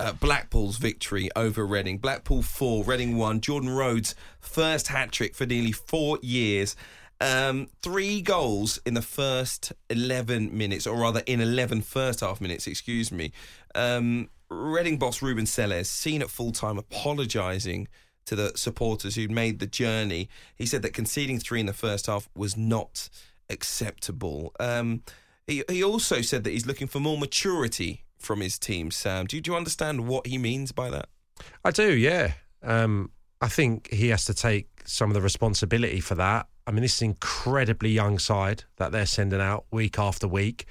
[0.00, 1.98] uh, Blackpool's victory over Reading.
[1.98, 3.40] Blackpool 4, Reading 1.
[3.40, 6.76] Jordan Rhodes' first hat trick for nearly four years.
[7.20, 12.66] Um, three goals in the first 11 minutes, or rather in 11 first half minutes,
[12.66, 13.32] excuse me.
[13.74, 17.86] Um, Reading boss Ruben Sellés, seen at full time, apologising
[18.24, 20.28] to the supporters who'd made the journey.
[20.54, 23.10] He said that conceding three in the first half was not
[23.50, 24.52] acceptable.
[24.58, 25.02] Um,
[25.46, 29.26] he, he also said that he's looking for more maturity from his team, Sam.
[29.26, 31.08] Do you, do you understand what he means by that?
[31.64, 32.32] I do, yeah.
[32.62, 33.10] Um,
[33.40, 36.48] I think he has to take some of the responsibility for that.
[36.68, 40.66] I mean, this is an incredibly young side that they're sending out week after week.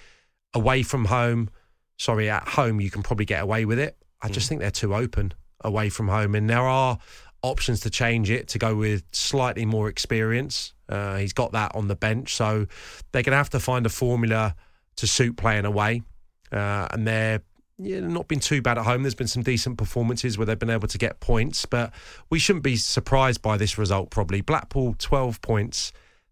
[0.53, 1.49] Away from home,
[1.97, 3.97] sorry, at home, you can probably get away with it.
[4.21, 5.33] I just think they're too open
[5.63, 6.35] away from home.
[6.35, 6.99] And there are
[7.41, 10.75] options to change it to go with slightly more experience.
[10.87, 12.35] Uh, he's got that on the bench.
[12.35, 12.67] So
[13.11, 14.55] they're going to have to find a formula
[14.97, 16.03] to suit playing away,
[16.51, 17.41] uh, and they're
[17.79, 19.03] yeah, not been too bad at home.
[19.03, 21.93] There's been some decent performances where they've been able to get points, but
[22.29, 24.09] we shouldn't be surprised by this result.
[24.09, 25.91] Probably Blackpool 12 points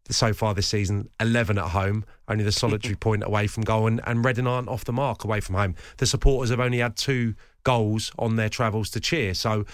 [0.10, 4.02] so far this season, 11 at home, only the solitary point away from goal, and,
[4.06, 5.76] and Reading aren't off the mark away from home.
[5.98, 9.66] The supporters have only had two goals on their travels to cheer, so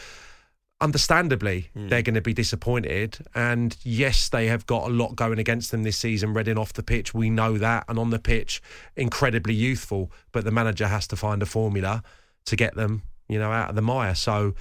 [0.82, 1.90] understandably mm.
[1.90, 3.20] they're going to be disappointed.
[3.34, 6.34] And yes, they have got a lot going against them this season.
[6.34, 8.62] Reading off the pitch, we know that, and on the pitch,
[8.96, 10.12] incredibly youthful.
[10.32, 12.04] But the manager has to find a formula
[12.46, 14.16] to get them, you know, out of the mire.
[14.16, 14.56] So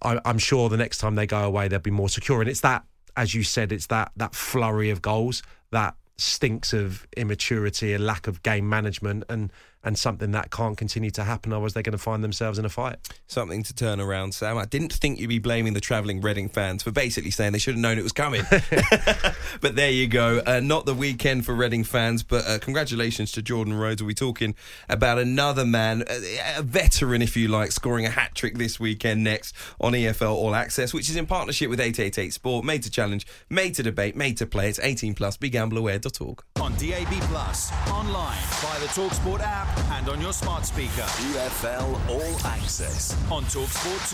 [0.00, 2.40] I, I'm sure the next time they go away, they'll be more secure.
[2.40, 2.84] And it's that
[3.16, 8.26] as you said, it's that that flurry of goals that stinks of immaturity, a lack
[8.26, 9.52] of game management, and
[9.86, 11.52] and something that can't continue to happen.
[11.52, 12.96] Otherwise, they're going to find themselves in a fight.
[13.28, 14.58] Something to turn around, Sam.
[14.58, 17.74] I didn't think you'd be blaming the travelling Reading fans for basically saying they should
[17.74, 18.42] have known it was coming.
[19.60, 20.42] but there you go.
[20.44, 24.02] Uh, not the weekend for Reading fans, but uh, congratulations to Jordan Rhodes.
[24.02, 24.56] We'll be talking
[24.88, 29.22] about another man, a, a veteran, if you like, scoring a hat trick this weekend
[29.22, 33.24] next on EFL All Access, which is in partnership with 888 Sport, made to challenge,
[33.48, 34.68] made to debate, made to play.
[34.68, 35.36] It's 18 plus.
[35.36, 36.42] BeGambleAware.org.
[36.60, 41.02] On DAB Plus, online, via the Talksport app and on your smart speaker.
[41.02, 44.10] EFL All Access on Talksport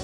[0.00, 0.03] 2.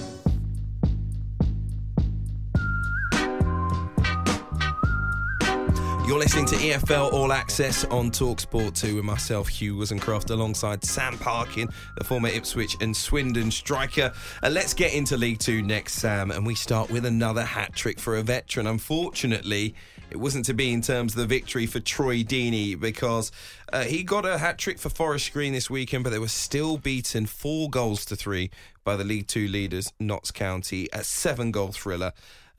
[6.11, 11.17] You're listening to EFL All Access on Talksport 2 with myself, Hugh Woozencroft, alongside Sam
[11.17, 14.11] Parkin, the former Ipswich and Swindon striker.
[14.43, 17.97] And let's get into League Two next, Sam, and we start with another hat trick
[17.97, 18.67] for a veteran.
[18.67, 19.73] Unfortunately,
[20.09, 23.31] it wasn't to be in terms of the victory for Troy Deeney because
[23.71, 26.75] uh, he got a hat trick for Forest Green this weekend, but they were still
[26.75, 28.51] beaten four goals to three
[28.83, 32.11] by the League Two leaders, Notts County, a seven goal thriller.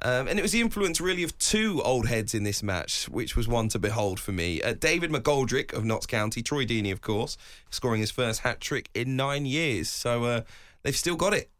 [0.04, 3.36] Um, and it was the influence really of two old heads in this match, which
[3.36, 4.60] was one to behold for me.
[4.60, 7.36] Uh, David McGoldrick of Notts County, Troy Deeney, of course,
[7.70, 9.88] scoring his first hat trick in nine years.
[9.88, 10.40] So uh,
[10.82, 11.50] they've still got it.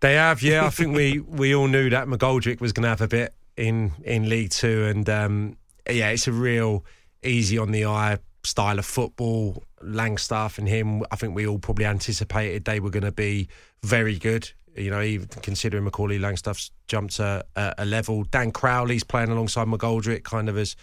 [0.00, 0.66] They have, yeah.
[0.66, 3.92] I think we, we all knew that McGoldrick was going to have a bit in
[4.04, 5.56] in League Two, and um,
[5.88, 6.84] yeah, it's a real
[7.22, 9.62] easy on the eye style of football.
[9.82, 13.48] Langstaff and him, I think we all probably anticipated they were going to be
[13.82, 14.50] very good.
[14.76, 18.24] You know, even considering Macaulay Langstaff's jumped a, a, level.
[18.24, 20.76] Dan Crowley's playing alongside McGoldrick, kind of as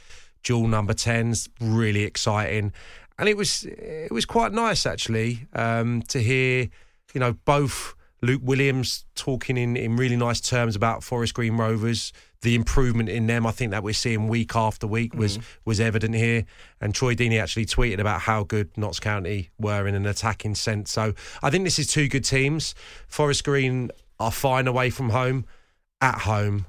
[0.43, 2.71] dual number tens, really exciting.
[3.17, 6.69] And it was it was quite nice actually um, to hear,
[7.13, 12.11] you know, both Luke Williams talking in, in really nice terms about Forest Green Rovers
[12.41, 15.43] the improvement in them, I think that we're seeing week after week was mm.
[15.65, 16.45] was evident here.
[16.79, 20.91] And Troy Deeney actually tweeted about how good Notts County were in an attacking sense.
[20.91, 21.13] So
[21.43, 22.75] I think this is two good teams.
[23.07, 25.45] Forest Green are fine away from home.
[26.01, 26.65] At home,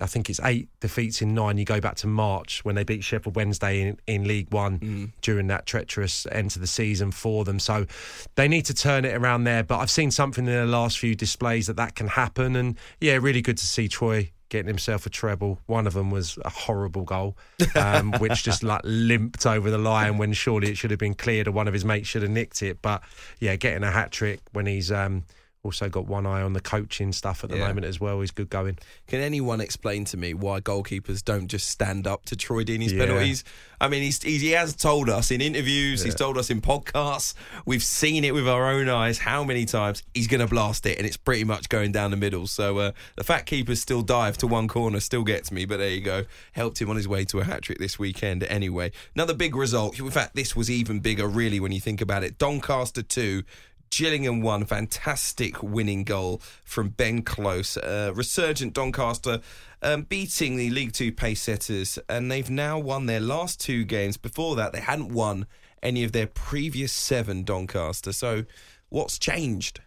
[0.00, 1.56] I think it's eight defeats in nine.
[1.56, 5.12] You go back to March when they beat Sheffield Wednesday in, in League One mm.
[5.22, 7.60] during that treacherous end to the season for them.
[7.60, 7.86] So
[8.34, 9.62] they need to turn it around there.
[9.62, 12.56] But I've seen something in the last few displays that that can happen.
[12.56, 15.58] And yeah, really good to see Troy getting himself a treble.
[15.66, 17.36] One of them was a horrible goal,
[17.74, 21.48] um, which just like limped over the line when surely it should have been cleared,
[21.48, 22.80] or one of his mates should have nicked it.
[22.82, 23.02] But
[23.40, 25.24] yeah, getting a hat trick when he's um,
[25.66, 27.66] also got one eye on the coaching stuff at the yeah.
[27.66, 28.20] moment as well.
[28.20, 28.78] He's good going.
[29.08, 33.04] Can anyone explain to me why goalkeepers don't just stand up to Troy Deeney's yeah.
[33.04, 33.44] penalties?
[33.80, 36.06] I mean, he's, he has told us in interviews, yeah.
[36.06, 37.34] he's told us in podcasts,
[37.66, 40.96] we've seen it with our own eyes how many times he's going to blast it,
[40.96, 42.46] and it's pretty much going down the middle.
[42.46, 45.90] So uh, the fact keepers still dive to one corner still gets me, but there
[45.90, 46.24] you go.
[46.52, 48.92] Helped him on his way to a hat trick this weekend anyway.
[49.14, 49.98] Another big result.
[49.98, 52.38] In fact, this was even bigger, really, when you think about it.
[52.38, 53.42] Doncaster 2,
[53.90, 54.64] Gillingham won.
[54.64, 57.76] Fantastic winning goal from Ben Close.
[57.76, 59.40] Uh, resurgent Doncaster
[59.82, 64.16] um, beating the League Two pace setters, and they've now won their last two games.
[64.16, 65.46] Before that, they hadn't won
[65.82, 68.12] any of their previous seven Doncaster.
[68.12, 68.44] So,
[68.88, 69.80] what's changed?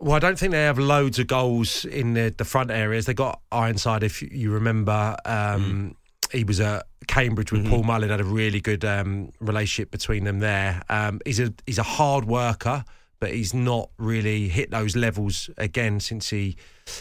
[0.00, 3.06] Well, I don't think they have loads of goals in the, the front areas.
[3.06, 5.16] They got Ironside, if you remember.
[5.24, 5.94] Um, mm.
[6.32, 7.70] He was at Cambridge with mm-hmm.
[7.70, 10.82] Paul Mullin, had a really good um, relationship between them there.
[10.88, 12.84] Um, he's a he's a hard worker
[13.20, 16.56] but he's not really hit those levels again since he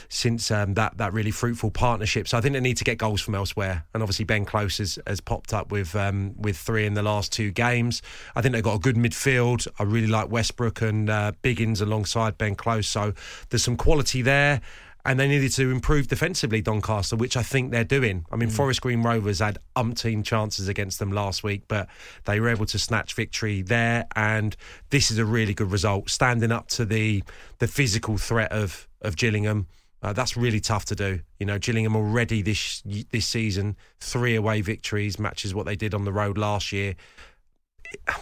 [0.10, 2.28] since um, that that really fruitful partnership.
[2.28, 3.86] So I think they need to get goals from elsewhere.
[3.94, 7.32] And obviously Ben Close has, has popped up with um, with three in the last
[7.32, 8.02] two games.
[8.36, 9.68] I think they've got a good midfield.
[9.80, 12.88] I really like Westbrook and uh, Biggins alongside Ben Close.
[12.88, 13.14] So
[13.50, 14.62] there's some quality there
[15.08, 18.26] and they needed to improve defensively, Doncaster, which I think they're doing.
[18.30, 18.52] I mean, mm.
[18.52, 21.88] Forest Green Rovers had umpteen chances against them last week, but
[22.26, 24.56] they were able to snatch victory there, and
[24.90, 27.24] this is a really good result, standing up to the
[27.60, 29.68] the physical threat of of Gillingham.
[30.04, 31.22] Uh, that's really tough to do.
[31.40, 36.04] You know, Gillingham already this this season three away victories matches what they did on
[36.04, 36.96] the road last year.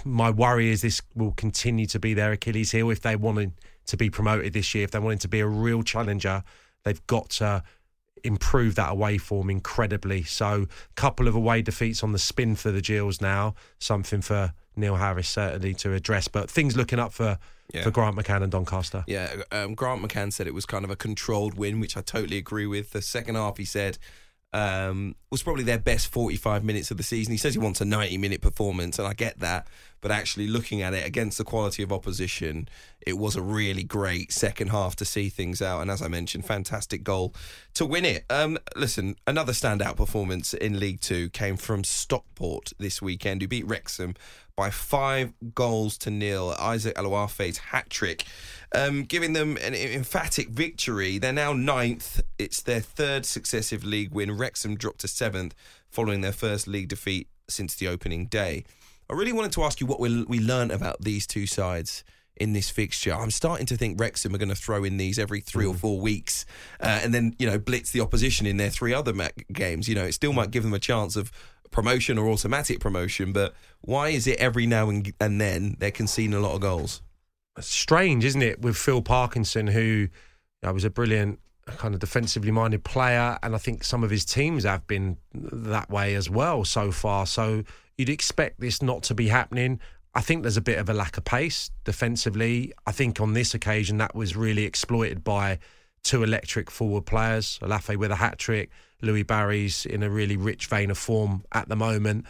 [0.03, 3.53] My worry is this will continue to be their Achilles heel if they wanted
[3.88, 4.83] to be promoted this year.
[4.83, 6.43] If they wanted to be a real challenger,
[6.86, 7.63] they've got to
[8.23, 10.23] improve that away form incredibly.
[10.23, 14.53] So, a couple of away defeats on the spin for the Gills now, something for
[14.75, 16.27] Neil Harris certainly to address.
[16.27, 17.38] But things looking up for
[17.73, 17.83] Yeah.
[17.83, 19.03] for Grant McCann and Doncaster.
[19.07, 22.38] Yeah, um, Grant McCann said it was kind of a controlled win, which I totally
[22.38, 22.91] agree with.
[22.91, 23.97] The second half, he said,
[24.53, 27.31] um, was probably their best 45 minutes of the season.
[27.33, 29.67] He says he wants a 90 minute performance, and I get that.
[30.01, 32.69] But actually, looking at it against the quality of opposition,
[33.01, 35.81] it was a really great second half to see things out.
[35.81, 37.33] And as I mentioned, fantastic goal
[37.73, 38.23] to win it.
[38.29, 43.65] Um, listen, another standout performance in League Two came from Stockport this weekend, who beat
[43.67, 44.15] Wrexham
[44.56, 46.56] by five goals to nil.
[46.60, 48.26] Isaac Olaofe's hat trick,
[48.74, 51.18] um, giving them an emphatic victory.
[51.18, 52.22] They're now ninth.
[52.39, 54.38] It's their third successive league win.
[54.38, 55.56] Wrexham dropped to seventh
[55.89, 58.66] following their first league defeat since the opening day.
[59.10, 62.03] I really wanted to ask you what we, we learned about these two sides
[62.38, 63.14] in this fixture.
[63.14, 65.99] I'm starting to think Wrexham are going to throw in these every three or four
[65.99, 66.45] weeks,
[66.82, 69.88] uh, and then you know blitz the opposition in their three other ma- games.
[69.88, 71.32] You know, it still might give them a chance of
[71.72, 76.39] promotion or automatic promotion, but why is it every now and, then they're conceding a
[76.39, 77.01] lot of goals?
[77.59, 80.09] strange, isn't it, with Phil Parkinson, who you
[80.63, 84.09] know, was a brilliant uh, kind of defensively minded player, and I think some of
[84.09, 87.26] his teams have been that way as well so far.
[87.26, 87.63] So
[87.97, 89.80] you'd expect this not to be happening.
[90.13, 92.74] I think there's a bit of a lack of pace defensively.
[92.86, 95.59] I think on this occasion that was really exploited by
[96.06, 98.70] two electric forward players, Olaofe with a hat trick,
[99.01, 102.26] Louis Barry's in a really rich vein of form at the moment.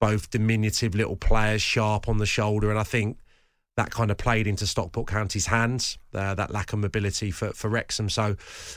[0.00, 3.18] Both diminutive little players, sharp on the shoulder, and I think
[3.76, 5.98] that kind of played into Stockport County's hands.
[6.14, 8.08] Uh, that lack of mobility for, for Wrexham.
[8.08, 8.36] So,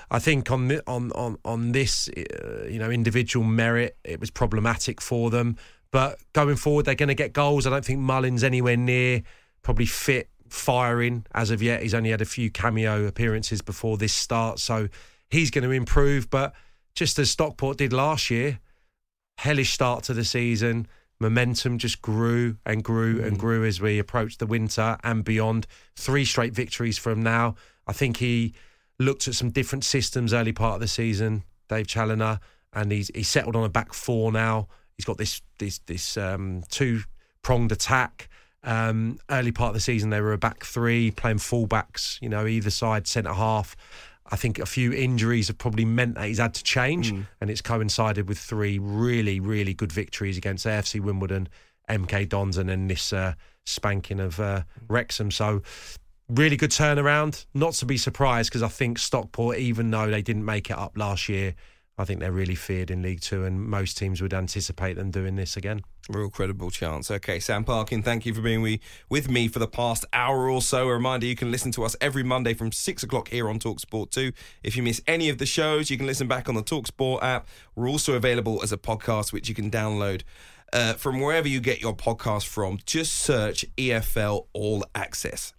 [0.10, 4.32] I think on thi- on on on this, uh, you know, individual merit, it was
[4.32, 5.58] problematic for them.
[5.92, 7.68] But going forward, they're going to get goals.
[7.68, 9.22] I don't think Mullin's anywhere near
[9.62, 11.82] probably fit firing as of yet.
[11.82, 14.90] He's only had a few cameo appearances before this start, so
[15.30, 16.30] he's going to improve.
[16.30, 16.54] But
[16.96, 18.60] just as Stockport did last year,
[19.38, 20.88] hellish start to the season.
[21.20, 25.68] Momentum just grew and grew and grew as we approached the winter and beyond.
[25.96, 27.56] Three straight victories from now.
[27.88, 28.54] I think he
[29.00, 32.40] looked at some different systems early part of the season, Dave Challinor,
[32.74, 34.68] and he's he's settled on a back four now.
[34.98, 37.02] He's got this this this um, two
[37.42, 38.30] pronged attack.
[38.64, 42.46] Um, early part of the season, they were a back three, playing fullbacks, you know,
[42.46, 43.76] either side, centre half.
[44.32, 47.62] I think a few injuries have probably meant that he's had to change, and it's
[47.62, 51.50] coincided with three really, really good victories against AFC Wimbledon,
[51.90, 53.34] MK Dons, and then this uh,
[53.66, 55.32] spanking of uh, Wrexham.
[55.32, 55.64] So,
[56.30, 57.46] really good turnaround.
[57.54, 60.98] Not to be surprised because I think Stockport, even though they didn't make it up
[60.98, 61.56] last year,
[62.02, 65.36] I think they're really feared in League Two, and most teams would anticipate them doing
[65.36, 65.82] this again.
[66.10, 67.12] Real credible chance.
[67.12, 70.62] Okay, Sam Parkin, thank you for being we, with me for the past hour or
[70.62, 70.90] so.
[70.90, 74.10] A reminder you can listen to us every Monday from 6 o'clock here on Talksport
[74.10, 74.32] 2.
[74.64, 77.48] If you miss any of the shows, you can listen back on the Talksport app.
[77.76, 80.24] We're also available as a podcast, which you can download
[80.74, 82.80] uh, from wherever you get your podcast from.
[82.86, 85.54] Just search EFL All Access.